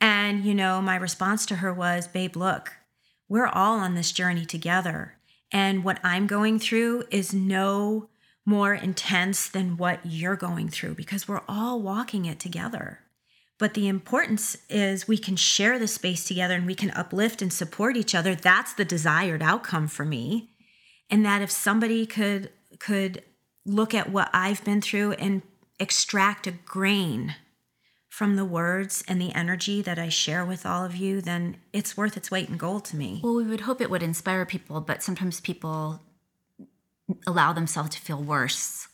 [0.02, 2.72] And, you know, my response to her was, babe, look,
[3.26, 5.14] we're all on this journey together.
[5.50, 8.10] And what I'm going through is no
[8.48, 13.00] more intense than what you're going through because we're all walking it together.
[13.58, 17.52] But the importance is we can share the space together and we can uplift and
[17.52, 18.34] support each other.
[18.34, 20.48] That's the desired outcome for me.
[21.10, 23.22] And that if somebody could could
[23.66, 25.42] look at what I've been through and
[25.78, 27.34] extract a grain
[28.08, 31.98] from the words and the energy that I share with all of you, then it's
[31.98, 33.20] worth its weight in gold to me.
[33.22, 36.00] Well, we would hope it would inspire people, but sometimes people
[37.26, 38.88] allow themselves to feel worse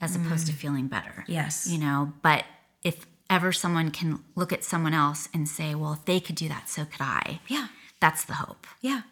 [0.00, 0.24] as mm.
[0.26, 0.56] opposed to mm.
[0.56, 1.24] feeling better.
[1.26, 1.68] Yes.
[1.70, 2.44] You know, but
[2.82, 6.48] if ever someone can look at someone else and say, well, if they could do
[6.48, 7.40] that, so could I.
[7.48, 7.68] Yeah.
[8.00, 8.66] That's the hope.
[8.80, 9.02] Yeah.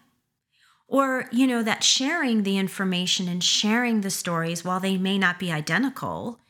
[0.89, 5.39] Or, you know, that sharing the information and sharing the stories, while they may not
[5.39, 6.41] be identical,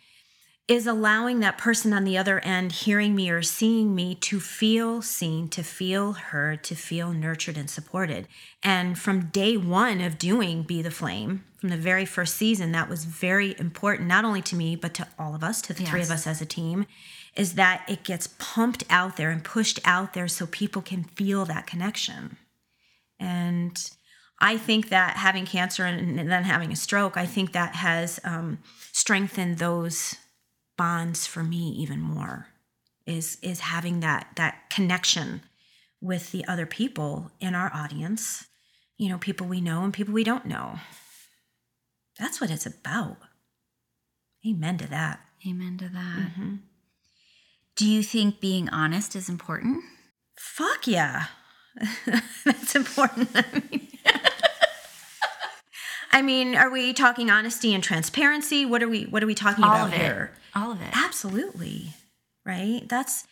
[0.71, 5.03] is allowing that person on the other end hearing me or seeing me to feel
[5.03, 8.29] seen, to feel heard, to feel nurtured and supported.
[8.63, 12.89] And from day one of doing Be the Flame, from the very first season, that
[12.89, 15.91] was very important, not only to me, but to all of us, to the yes.
[15.91, 16.87] three of us as a team,
[17.35, 21.45] is that it gets pumped out there and pushed out there so people can feel
[21.47, 22.37] that connection.
[23.19, 23.91] And
[24.39, 28.59] I think that having cancer and then having a stroke, I think that has um,
[28.93, 30.15] strengthened those
[30.81, 32.47] bonds for me even more
[33.05, 35.43] is is having that that connection
[36.01, 38.47] with the other people in our audience
[38.97, 40.79] you know people we know and people we don't know.
[42.19, 43.19] That's what it's about.
[44.49, 45.21] Amen to that.
[45.47, 46.19] Amen to that.
[46.19, 46.55] Mm-hmm.
[47.77, 49.85] do you think being honest is important?
[50.39, 51.27] Fuck yeah.
[52.47, 53.31] That's important.
[56.11, 58.65] I mean, are we talking honesty and transparency?
[58.65, 60.33] What are we what are we talking All about here?
[60.55, 60.91] All of it.
[60.93, 61.95] Absolutely.
[62.45, 62.83] Right?
[62.89, 63.27] That's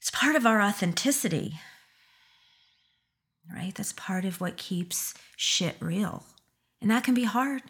[0.00, 1.60] it's part of our authenticity.
[3.52, 3.74] Right?
[3.74, 6.24] That's part of what keeps shit real.
[6.80, 7.62] And that can be hard.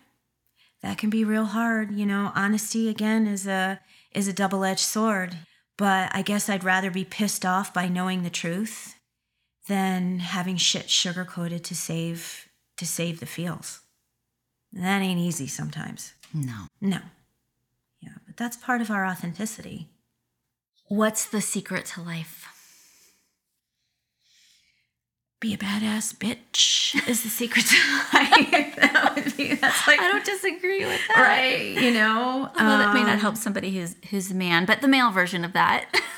[0.83, 1.93] That can be real hard.
[1.93, 3.81] You know, honesty again is a
[4.13, 5.37] is a double-edged sword.
[5.77, 8.95] But I guess I'd rather be pissed off by knowing the truth
[9.67, 13.81] than having shit sugar coated to save to save the feels.
[14.73, 16.15] That ain't easy sometimes.
[16.33, 16.67] No.
[16.81, 16.99] No.
[18.37, 19.89] That's part of our authenticity.
[20.89, 22.47] What's the secret to life?
[25.41, 27.76] Be a badass bitch is the secret to
[28.14, 28.76] life.
[28.76, 31.16] that would be, that's like, I don't disagree with that.
[31.18, 32.49] right, you know?
[32.59, 35.45] Although that may not Um, help somebody who's who's a man, but the male version
[35.45, 35.87] of that.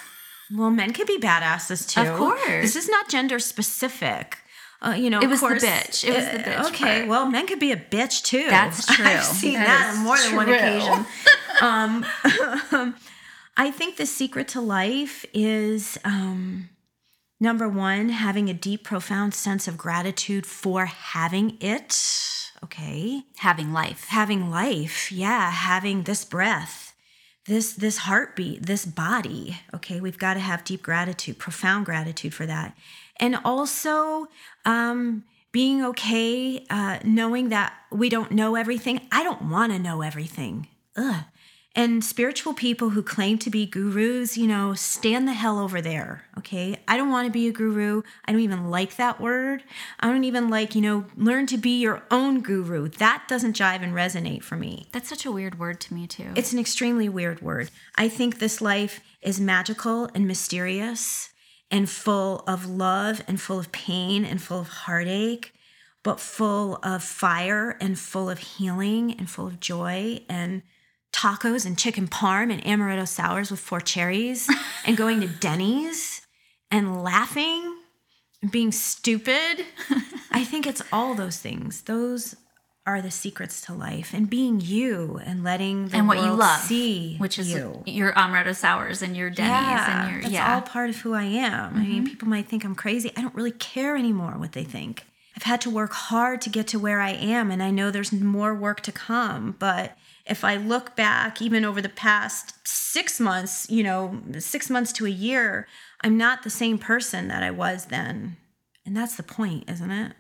[0.55, 2.03] Well, men can be badasses too.
[2.09, 2.39] Of course.
[2.63, 4.39] This is not gender specific.
[4.83, 6.05] Uh, you know, It was the course- bitch.
[6.05, 7.09] It was the bitch Okay, part.
[7.09, 8.47] well, men could be a bitch too.
[8.49, 9.05] That's true.
[9.07, 11.07] I've seen That that, on more than one occasion.
[11.63, 12.05] um,
[13.57, 16.69] I think the secret to life is um,
[17.41, 22.43] number one, having a deep, profound sense of gratitude for having it.
[22.65, 24.07] Okay Having life.
[24.09, 26.95] having life yeah having this breath
[27.45, 32.47] this this heartbeat this body okay we've got to have deep gratitude profound gratitude for
[32.47, 32.75] that
[33.19, 34.27] and also
[34.65, 39.01] um being okay uh knowing that we don't know everything.
[39.11, 40.69] I don't want to know everything.
[40.97, 41.25] Ugh.
[41.75, 46.25] and spiritual people who claim to be gurus you know stand the hell over there
[46.39, 46.79] okay?
[46.87, 48.03] I don't want to be a guru.
[48.25, 49.63] I don't even like that word.
[50.01, 52.89] I don't even like you know learn to be your own guru.
[52.89, 54.87] That doesn't jive and resonate for me.
[54.93, 56.31] That's such a weird word to me too.
[56.35, 57.71] it's an extremely weird word.
[57.97, 61.31] I think this life is magical and mysterious
[61.71, 65.53] and full of love and full of pain and full of heartache,
[66.03, 70.63] but full of fire and full of healing and full of joy and
[71.13, 74.49] tacos and chicken parm and amaretto sours with four cherries
[74.87, 76.23] and going to Denny's
[76.71, 77.75] and laughing
[78.43, 79.65] and being stupid.
[80.31, 81.83] I think it's all those things.
[81.83, 82.37] Those
[82.87, 86.37] are the secrets to life and being you and letting the and what world you
[86.37, 87.83] love, see which is you.
[87.85, 90.55] your amaretto sours and your Denny's yeah, and your that's yeah.
[90.55, 91.75] all part of who I am.
[91.75, 92.05] I mean, mm-hmm.
[92.05, 93.11] people might think I'm crazy.
[93.17, 95.05] I don't really care anymore what they think.
[95.37, 98.13] I've had to work hard to get to where I am, and I know there's
[98.13, 99.57] more work to come.
[99.59, 104.93] But if I look back, even over the past six months, you know, six months
[104.95, 105.67] to a year,
[106.03, 108.37] I'm not the same person that I was then.
[108.87, 110.13] And that's the point, isn't it?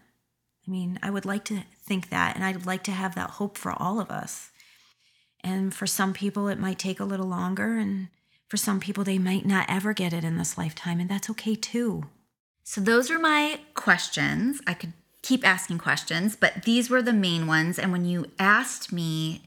[0.66, 3.56] I mean, I would like to think that, and I'd like to have that hope
[3.56, 4.50] for all of us.
[5.44, 8.08] And for some people, it might take a little longer, and
[8.48, 11.54] for some people, they might not ever get it in this lifetime, and that's okay
[11.54, 12.04] too.
[12.64, 14.60] So those are my questions.
[14.66, 14.92] I could
[15.22, 17.78] keep asking questions, but these were the main ones.
[17.78, 19.42] And when you asked me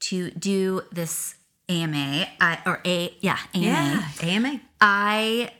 [0.00, 1.34] to do this
[1.68, 4.60] AMA, I, or a yeah AMA, AMA.
[4.80, 5.50] I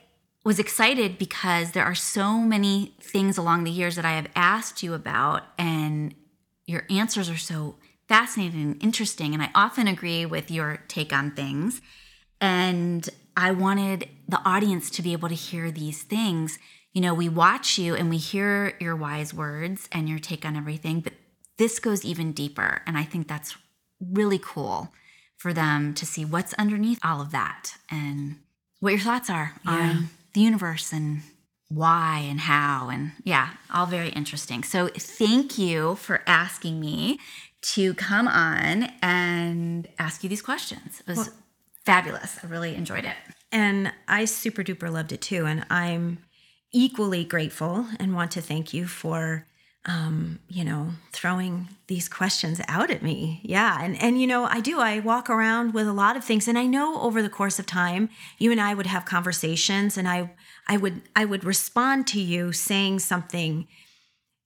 [0.47, 4.81] was excited because there are so many things along the years that I have asked
[4.81, 6.15] you about, and
[6.65, 7.75] your answers are so
[8.07, 9.33] fascinating and interesting.
[9.33, 11.81] And I often agree with your take on things.
[12.39, 16.59] And I wanted the audience to be able to hear these things.
[16.93, 20.55] You know, we watch you and we hear your wise words and your take on
[20.55, 21.11] everything, but
[21.57, 22.83] this goes even deeper.
[22.87, 23.57] And I think that's
[23.99, 24.93] really cool
[25.35, 28.37] for them to see what's underneath all of that and
[28.79, 31.21] what your thoughts are on the universe and
[31.69, 34.63] why and how and yeah all very interesting.
[34.63, 37.19] So thank you for asking me
[37.73, 41.01] to come on and ask you these questions.
[41.05, 41.31] It was
[41.85, 42.37] fabulous.
[42.43, 43.15] I really enjoyed it.
[43.51, 45.45] And I super duper loved it too.
[45.45, 46.19] And I'm
[46.71, 49.47] equally grateful and want to thank you for,
[49.87, 53.39] um, you know, throwing these questions out at me.
[53.43, 53.81] Yeah.
[53.81, 56.47] And, and, you know, I do, I walk around with a lot of things.
[56.47, 60.07] And I know over the course of time, you and I would have conversations and
[60.07, 60.31] I,
[60.67, 63.67] I would, I would respond to you saying something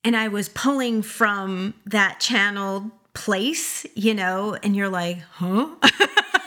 [0.03, 5.69] and I was pulling from that channeled place, you know, and you're like, huh?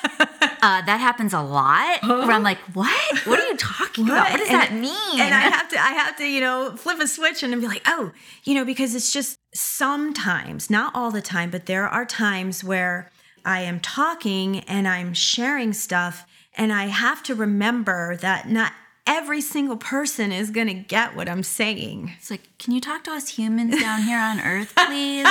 [0.65, 2.91] uh, that happens a lot where i'm like what
[3.27, 5.93] what are you talking about what does And- that mean And I have to, I
[6.03, 8.13] have to, you know, flip a switch and be like, oh,
[8.45, 13.11] you know, because it's just sometimes, not all the time, but there are times where
[13.45, 18.73] I am talking and I'm sharing stuff, and I have to remember that not
[19.07, 22.15] every single person is going to get what I'm saying.
[22.19, 25.29] It's like, can you talk to us humans down here on Earth, please?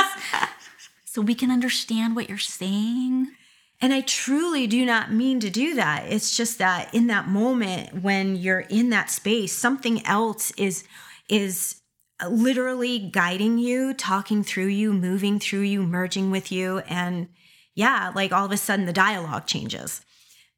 [1.06, 3.32] so we can understand what you're saying.
[3.84, 6.06] And I truly do not mean to do that.
[6.08, 10.86] It's just that in that moment when you're in that space, something else is
[11.28, 11.82] is
[12.26, 17.28] literally guiding you, talking through you, moving through you, merging with you and
[17.76, 20.00] yeah, like all of a sudden the dialogue changes.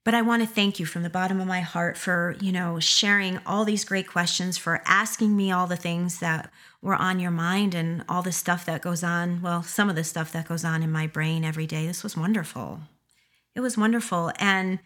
[0.03, 2.79] But I want to thank you from the bottom of my heart for, you know,
[2.79, 7.31] sharing all these great questions, for asking me all the things that were on your
[7.31, 10.63] mind and all the stuff that goes on, well, some of the stuff that goes
[10.63, 11.87] on in my brain every day.
[11.87, 12.81] This was wonderful.
[13.55, 14.31] It was wonderful.
[14.37, 14.79] And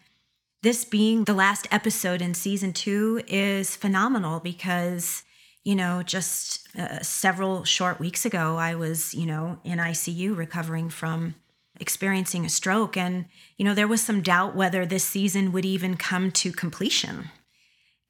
[0.62, 5.24] this being the last episode in season two is phenomenal because,
[5.64, 10.88] you know, just uh, several short weeks ago, I was, you know, in ICU recovering
[10.88, 11.34] from
[11.80, 12.96] experiencing a stroke.
[12.96, 13.24] And,
[13.56, 17.30] you know, there was some doubt whether this season would even come to completion.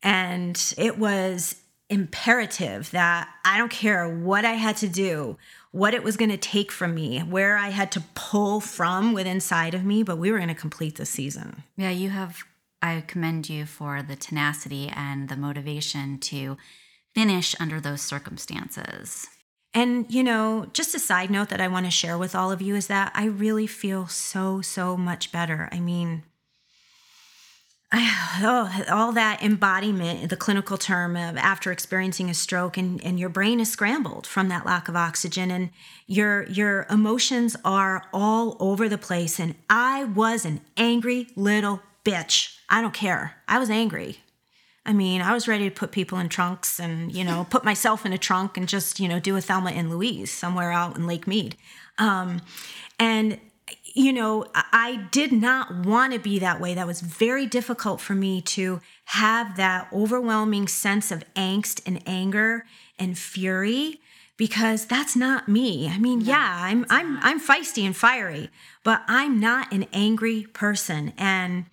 [0.02, 1.56] And it was
[1.90, 5.36] imperative that I don't care what I had to do,
[5.72, 9.30] what it was going to take from me, where I had to pull from within
[9.40, 11.64] inside of me, but we were going to complete the season.
[11.76, 12.44] Yeah, you have,
[12.80, 16.56] I commend you for the tenacity and the motivation to
[17.14, 19.26] finish under those circumstances.
[19.72, 22.60] And, you know, just a side note that I want to share with all of
[22.60, 25.68] you is that I really feel so, so much better.
[25.70, 26.24] I mean,
[27.94, 33.28] oh, all that embodiment, the clinical term of after experiencing a stroke, and, and your
[33.28, 35.70] brain is scrambled from that lack of oxygen, and
[36.06, 39.40] your your emotions are all over the place.
[39.40, 42.56] And I was an angry little bitch.
[42.68, 43.36] I don't care.
[43.48, 44.18] I was angry.
[44.86, 48.06] I mean, I was ready to put people in trunks and, you know, put myself
[48.06, 51.06] in a trunk and just, you know, do a Thelma and Louise somewhere out in
[51.06, 51.54] Lake Mead.
[51.98, 52.40] Um,
[52.98, 53.38] and,
[53.94, 56.74] you know, I did not want to be that way.
[56.74, 62.64] That was very difficult for me to have that overwhelming sense of angst and anger
[62.98, 64.00] and fury
[64.36, 65.88] because that's not me.
[65.88, 68.48] I mean, no, yeah, I'm I'm I'm feisty and fiery,
[68.84, 71.66] but I'm not an angry person and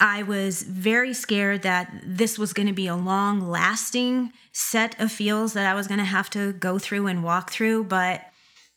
[0.00, 5.10] I was very scared that this was going to be a long lasting set of
[5.10, 8.22] feels that I was going to have to go through and walk through, but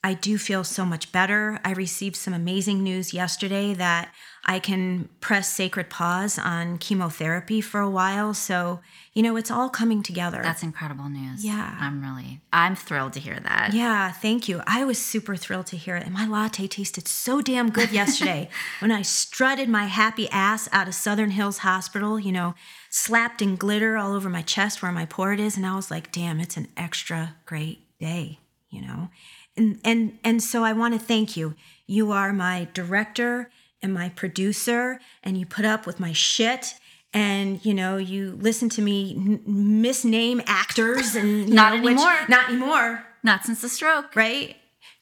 [0.04, 1.60] I do feel so much better.
[1.64, 4.12] I received some amazing news yesterday that
[4.44, 8.34] I can press sacred pause on chemotherapy for a while.
[8.34, 8.80] So,
[9.14, 10.42] you know, it's all coming together.
[10.42, 11.46] That's incredible news.
[11.46, 11.78] Yeah.
[11.80, 13.76] I'm really, I'm thrilled to hear that.
[13.76, 14.64] Yeah, thank you.
[14.66, 16.06] I was super thrilled to hear it.
[16.06, 18.50] And my latte tasted so damn good yesterday
[18.80, 22.56] when I strutted my happy ass out of Southern Hills Hospital, you know,
[22.90, 25.58] slapped in glitter all over my chest where my port is.
[25.58, 28.40] And I was like, damn, it's an extra great day,
[28.72, 29.10] you know?
[29.58, 31.56] And and and so I want to thank you.
[31.88, 33.50] You are my director
[33.82, 36.76] and my producer and you put up with my shit
[37.14, 42.14] and you know you listen to me n- misname actors and not know, anymore.
[42.20, 43.06] Which, not anymore.
[43.24, 44.56] Not since the stroke, right?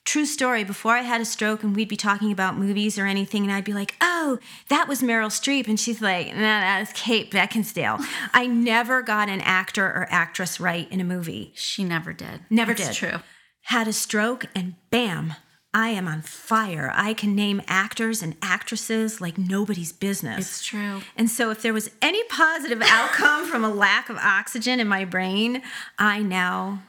[0.05, 0.63] True story.
[0.63, 3.63] Before I had a stroke, and we'd be talking about movies or anything, and I'd
[3.63, 4.39] be like, "Oh,
[4.69, 9.03] that was Meryl Streep," and she's like, "No, nah, that was Kate Beckinsale I never
[9.03, 11.51] got an actor or actress right in a movie.
[11.55, 12.41] She never did.
[12.49, 12.95] Never That's did.
[12.95, 13.19] True
[13.63, 15.35] had a stroke, and bam,
[15.73, 16.91] I am on fire.
[16.95, 20.39] I can name actors and actresses like nobody's business.
[20.39, 21.01] It's true.
[21.15, 25.05] And so, if there was any positive outcome from a lack of oxygen in my
[25.05, 25.61] brain,
[25.97, 26.81] I now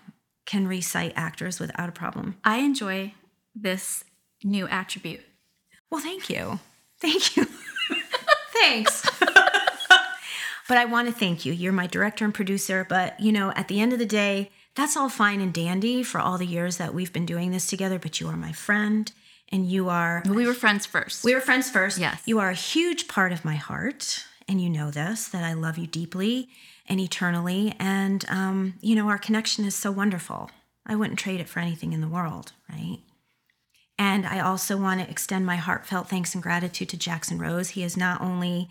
[0.47, 2.37] can recite actors without a problem.
[2.43, 3.15] I enjoy
[3.55, 4.05] this
[4.43, 5.21] new attribute.
[5.91, 6.61] Well, thank you.
[7.01, 7.47] Thank you.
[8.61, 9.09] Thanks.
[9.21, 11.53] but I want to thank you.
[11.53, 12.87] You're my director and producer.
[12.89, 16.21] But, you know, at the end of the day, that's all fine and dandy for
[16.21, 19.11] all the years that we've been doing this together, but you are my friend
[19.51, 20.23] and you are.
[20.29, 21.25] We were friends first.
[21.25, 21.99] We were friends first.
[21.99, 22.23] Yes.
[22.25, 24.25] You are a huge part of my heart.
[24.49, 26.49] And you know this, that I love you deeply
[26.87, 27.73] and eternally.
[27.79, 30.51] And, um, you know, our connection is so wonderful.
[30.85, 32.99] I wouldn't trade it for anything in the world, right?
[33.97, 37.71] And I also want to extend my heartfelt thanks and gratitude to Jackson Rose.
[37.71, 38.71] He is not only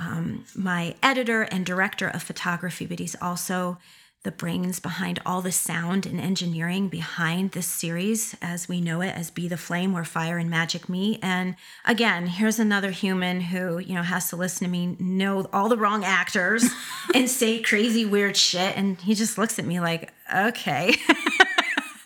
[0.00, 3.78] um, my editor and director of photography, but he's also
[4.24, 8.36] the brains behind all the sound and engineering behind this series.
[8.40, 11.18] As we know it as be the flame where fire and magic meet.
[11.22, 15.68] And again here's another human who you know has to listen to me know all
[15.68, 16.64] the wrong actors
[17.14, 18.76] and say crazy weird shit.
[18.76, 20.94] And he just looks at me like okay.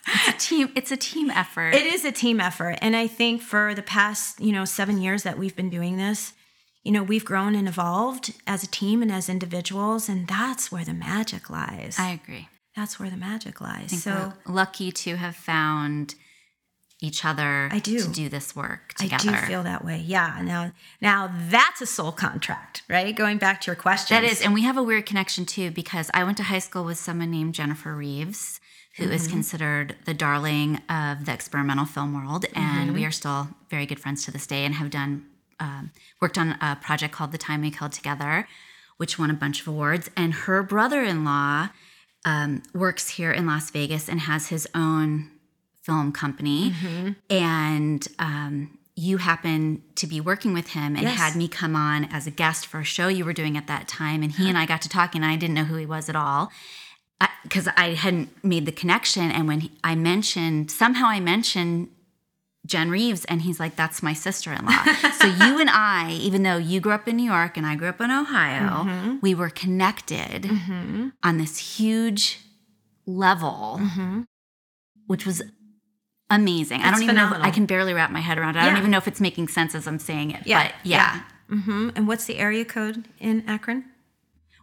[0.09, 1.75] It's a team it's a team effort.
[1.75, 2.79] It is a team effort.
[2.81, 6.33] And i think for the past you know seven years that we've been doing this
[6.87, 10.85] you know, we've grown and evolved as a team and as individuals, and that's where
[10.85, 11.97] the magic lies.
[11.99, 12.49] I agree.
[12.77, 14.01] That's where the magic lies.
[14.05, 16.15] so lucky to have found
[17.03, 17.99] each other I do.
[17.99, 19.31] to do this work together.
[19.31, 19.99] I do feel that way.
[19.99, 20.41] Yeah.
[20.43, 23.15] Now now that's a soul contract, right?
[23.15, 24.15] Going back to your question.
[24.15, 26.85] That is, and we have a weird connection too because I went to high school
[26.85, 28.61] with someone named Jennifer Reeves,
[28.97, 29.13] who mm-hmm.
[29.13, 32.95] is considered the darling of the experimental film world, and mm-hmm.
[32.95, 35.27] we are still very good friends to this day and have done
[35.61, 35.91] um,
[36.21, 38.47] worked on a project called The Time We Killed Together,
[38.97, 40.11] which won a bunch of awards.
[40.17, 41.69] And her brother in law
[42.25, 45.31] um, works here in Las Vegas and has his own
[45.83, 46.71] film company.
[46.71, 47.11] Mm-hmm.
[47.31, 51.17] And um, you happen to be working with him and yes.
[51.17, 53.87] had me come on as a guest for a show you were doing at that
[53.87, 54.23] time.
[54.23, 56.17] And he and I got to talking, and I didn't know who he was at
[56.17, 56.51] all
[57.43, 59.31] because I, I, hadn't made the connection.
[59.31, 61.89] And when he, I mentioned, somehow I mentioned
[62.67, 64.85] Jen Reeves, and he's like, "That's my sister-in-law."
[65.19, 67.89] so you and I, even though you grew up in New York and I grew
[67.89, 69.17] up in Ohio, mm-hmm.
[69.23, 71.09] we were connected mm-hmm.
[71.23, 72.41] on this huge
[73.07, 73.81] level,
[75.07, 75.43] which was
[76.31, 76.83] amazing.
[76.83, 78.61] I don't even know i can barely wrap my head around it.
[78.61, 78.71] I Yeah.
[78.71, 80.47] don't even know if it's making sense as I'm saying it.
[80.47, 81.21] Yeah, But yeah.
[81.49, 83.85] hmm And what's the area code in Akron?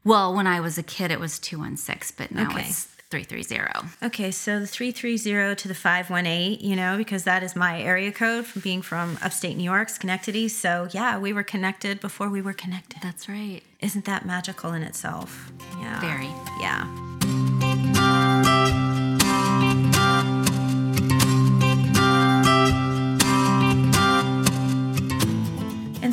[0.04, 2.68] Well, when I was a kid, it was 216, but now Okay.
[2.68, 4.08] it's 330.
[4.08, 8.46] Okay, so the 330 to the 518, you know, because that is my area code
[8.46, 10.48] from being from upstate New York, Schenectady.
[10.48, 13.02] So, yeah, we were connected before we were connected.
[13.04, 13.62] That's right.
[13.82, 15.52] Isn't that magical in itself?
[15.80, 16.00] Yeah.
[16.00, 16.32] Very.
[16.60, 16.90] Yeah.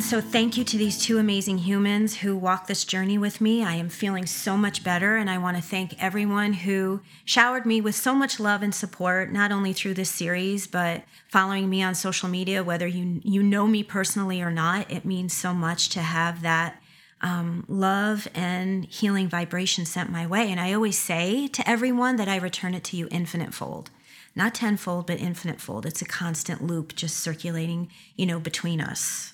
[0.01, 3.63] And so, thank you to these two amazing humans who walked this journey with me.
[3.63, 7.81] I am feeling so much better, and I want to thank everyone who showered me
[7.81, 11.93] with so much love and support, not only through this series, but following me on
[11.93, 12.63] social media.
[12.63, 16.81] Whether you you know me personally or not, it means so much to have that
[17.21, 20.49] um, love and healing vibration sent my way.
[20.49, 23.91] And I always say to everyone that I return it to you infinite fold.
[24.35, 25.85] Not tenfold, but infinite fold.
[25.85, 29.33] It's a constant loop just circulating, you know, between us.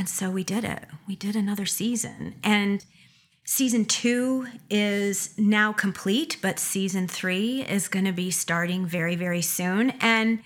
[0.00, 0.86] And so we did it.
[1.06, 2.36] We did another season.
[2.42, 2.82] And
[3.44, 9.42] season two is now complete, but season three is going to be starting very, very
[9.42, 9.90] soon.
[10.00, 10.40] And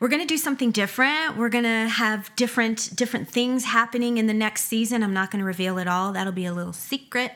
[0.00, 1.36] we're going to do something different.
[1.36, 5.04] We're going to have different different things happening in the next season.
[5.04, 6.10] I'm not going to reveal it all.
[6.12, 7.30] That'll be a little secret.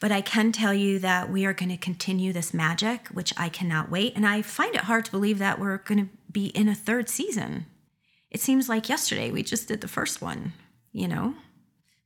[0.00, 3.48] But I can tell you that we are going to continue this magic, which I
[3.48, 4.16] cannot wait.
[4.16, 7.08] And I find it hard to believe that we're going to be in a third
[7.08, 7.66] season.
[8.28, 10.54] It seems like yesterday we just did the first one,
[10.92, 11.34] you know?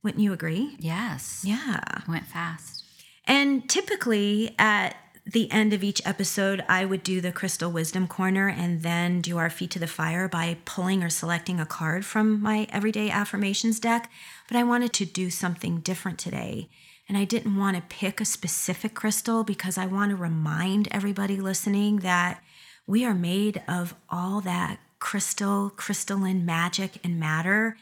[0.03, 0.75] Wouldn't you agree?
[0.79, 1.43] Yes.
[1.45, 2.01] Yeah.
[2.07, 2.83] Went fast.
[3.25, 8.47] And typically at the end of each episode, I would do the Crystal Wisdom Corner
[8.47, 12.41] and then do our feet to the fire by pulling or selecting a card from
[12.41, 14.09] my everyday affirmations deck.
[14.47, 16.69] But I wanted to do something different today.
[17.09, 21.37] And I didn't want to pick a specific crystal because I want to remind everybody
[21.37, 22.41] listening that
[22.85, 27.77] we are made of all that crystal, crystalline magic and matter.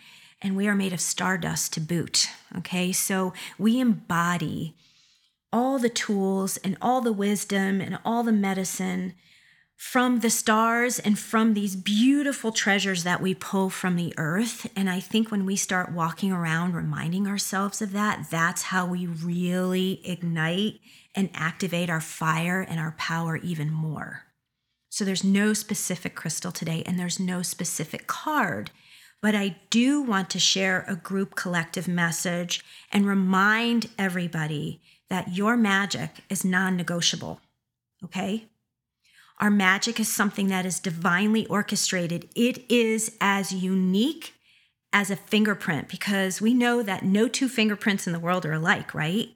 [0.46, 2.30] And we are made of stardust to boot.
[2.56, 2.92] Okay.
[2.92, 4.76] So we embody
[5.52, 9.16] all the tools and all the wisdom and all the medicine
[9.76, 14.70] from the stars and from these beautiful treasures that we pull from the earth.
[14.76, 19.08] And I think when we start walking around reminding ourselves of that, that's how we
[19.08, 20.80] really ignite
[21.16, 24.26] and activate our fire and our power even more.
[24.90, 28.70] So there's no specific crystal today and there's no specific card.
[29.26, 35.58] But I do want to share a group collective message and remind everybody that your
[35.58, 37.42] magic is non negotiable.
[38.04, 38.46] Okay?
[39.40, 42.30] Our magic is something that is divinely orchestrated.
[42.36, 44.36] It is as unique
[44.94, 48.94] as a fingerprint because we know that no two fingerprints in the world are alike,
[48.94, 49.30] right?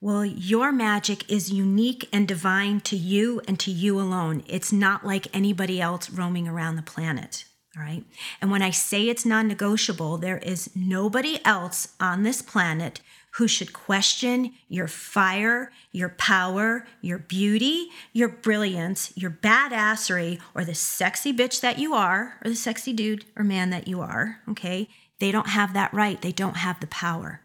[0.00, 4.42] Well, your magic is unique and divine to you and to you alone.
[4.48, 7.44] It's not like anybody else roaming around the planet.
[7.76, 8.04] All right.
[8.40, 13.00] And when I say it's non negotiable, there is nobody else on this planet
[13.34, 20.74] who should question your fire, your power, your beauty, your brilliance, your badassery, or the
[20.74, 24.40] sexy bitch that you are, or the sexy dude or man that you are.
[24.48, 24.88] Okay.
[25.20, 26.20] They don't have that right.
[26.20, 27.42] They don't have the power.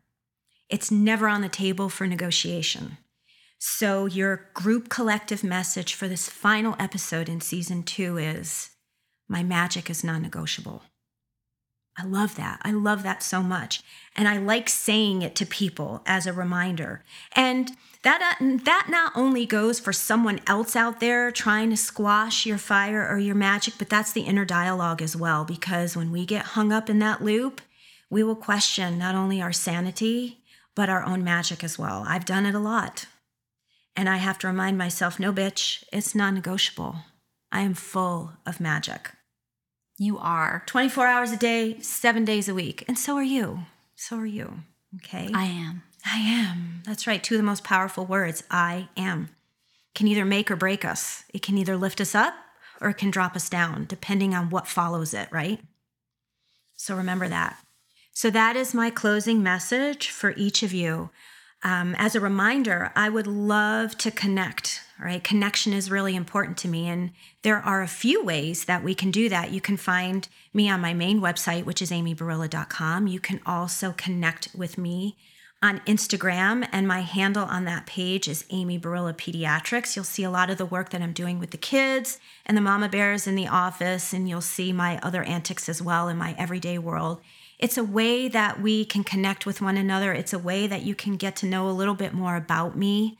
[0.69, 2.97] It's never on the table for negotiation.
[3.59, 8.71] So, your group collective message for this final episode in season two is
[9.27, 10.83] my magic is non negotiable.
[11.97, 12.59] I love that.
[12.61, 13.81] I love that so much.
[14.17, 17.03] And I like saying it to people as a reminder.
[17.33, 17.71] And
[18.03, 22.57] that, uh, that not only goes for someone else out there trying to squash your
[22.57, 25.45] fire or your magic, but that's the inner dialogue as well.
[25.45, 27.61] Because when we get hung up in that loop,
[28.09, 30.43] we will question not only our sanity,
[30.75, 32.03] but our own magic as well.
[32.05, 33.05] I've done it a lot.
[33.95, 36.97] And I have to remind myself no, bitch, it's non negotiable.
[37.55, 39.11] I am full of magic.
[39.97, 40.63] You are.
[40.65, 42.83] 24 hours a day, seven days a week.
[42.85, 43.59] And so are you.
[43.95, 44.55] So are you.
[44.97, 45.31] Okay.
[45.33, 45.83] I am.
[46.05, 46.81] I am.
[46.85, 47.23] That's right.
[47.23, 49.29] Two of the most powerful words I am
[49.93, 51.23] can either make or break us.
[51.33, 52.33] It can either lift us up
[52.81, 55.61] or it can drop us down, depending on what follows it, right?
[56.75, 57.57] So remember that.
[58.11, 61.09] So that is my closing message for each of you.
[61.65, 64.81] Um, as a reminder, I would love to connect.
[64.99, 67.09] Right, connection is really important to me, and
[67.41, 69.51] there are a few ways that we can do that.
[69.51, 73.07] You can find me on my main website, which is amybarilla.com.
[73.07, 75.17] You can also connect with me
[75.61, 79.95] on Instagram, and my handle on that page is Amy Barilla Pediatrics.
[79.95, 82.61] You'll see a lot of the work that I'm doing with the kids and the
[82.61, 86.35] mama bears in the office, and you'll see my other antics as well in my
[86.37, 87.21] everyday world.
[87.57, 90.13] It's a way that we can connect with one another.
[90.13, 93.17] It's a way that you can get to know a little bit more about me.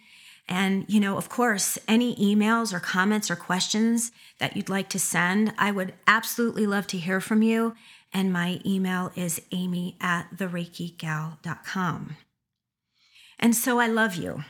[0.48, 5.00] And, you know, of course, any emails or comments or questions that you'd like to
[5.00, 7.76] send, I would absolutely love to hear from you.
[8.14, 12.18] And my email is amy at thereikigal.com.
[13.40, 14.44] And so I love you.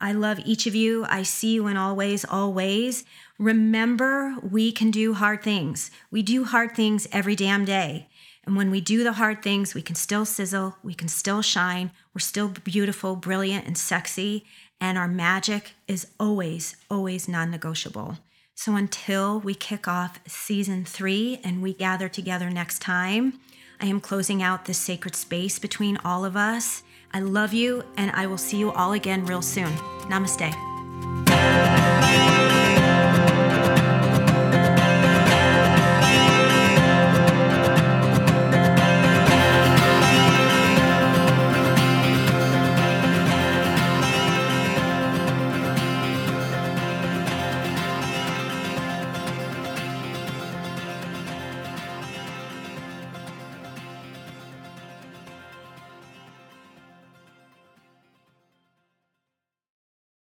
[0.00, 1.04] I love each of you.
[1.08, 3.04] I see you in all ways, always.
[3.38, 5.90] Remember, we can do hard things.
[6.10, 8.08] We do hard things every damn day.
[8.44, 11.90] And when we do the hard things, we can still sizzle, we can still shine,
[12.14, 14.44] we're still beautiful, brilliant, and sexy.
[14.80, 18.18] And our magic is always, always non negotiable.
[18.54, 23.40] So until we kick off season three and we gather together next time,
[23.80, 26.82] I am closing out this sacred space between all of us.
[27.12, 29.72] I love you, and I will see you all again real soon.
[30.08, 30.54] Namaste.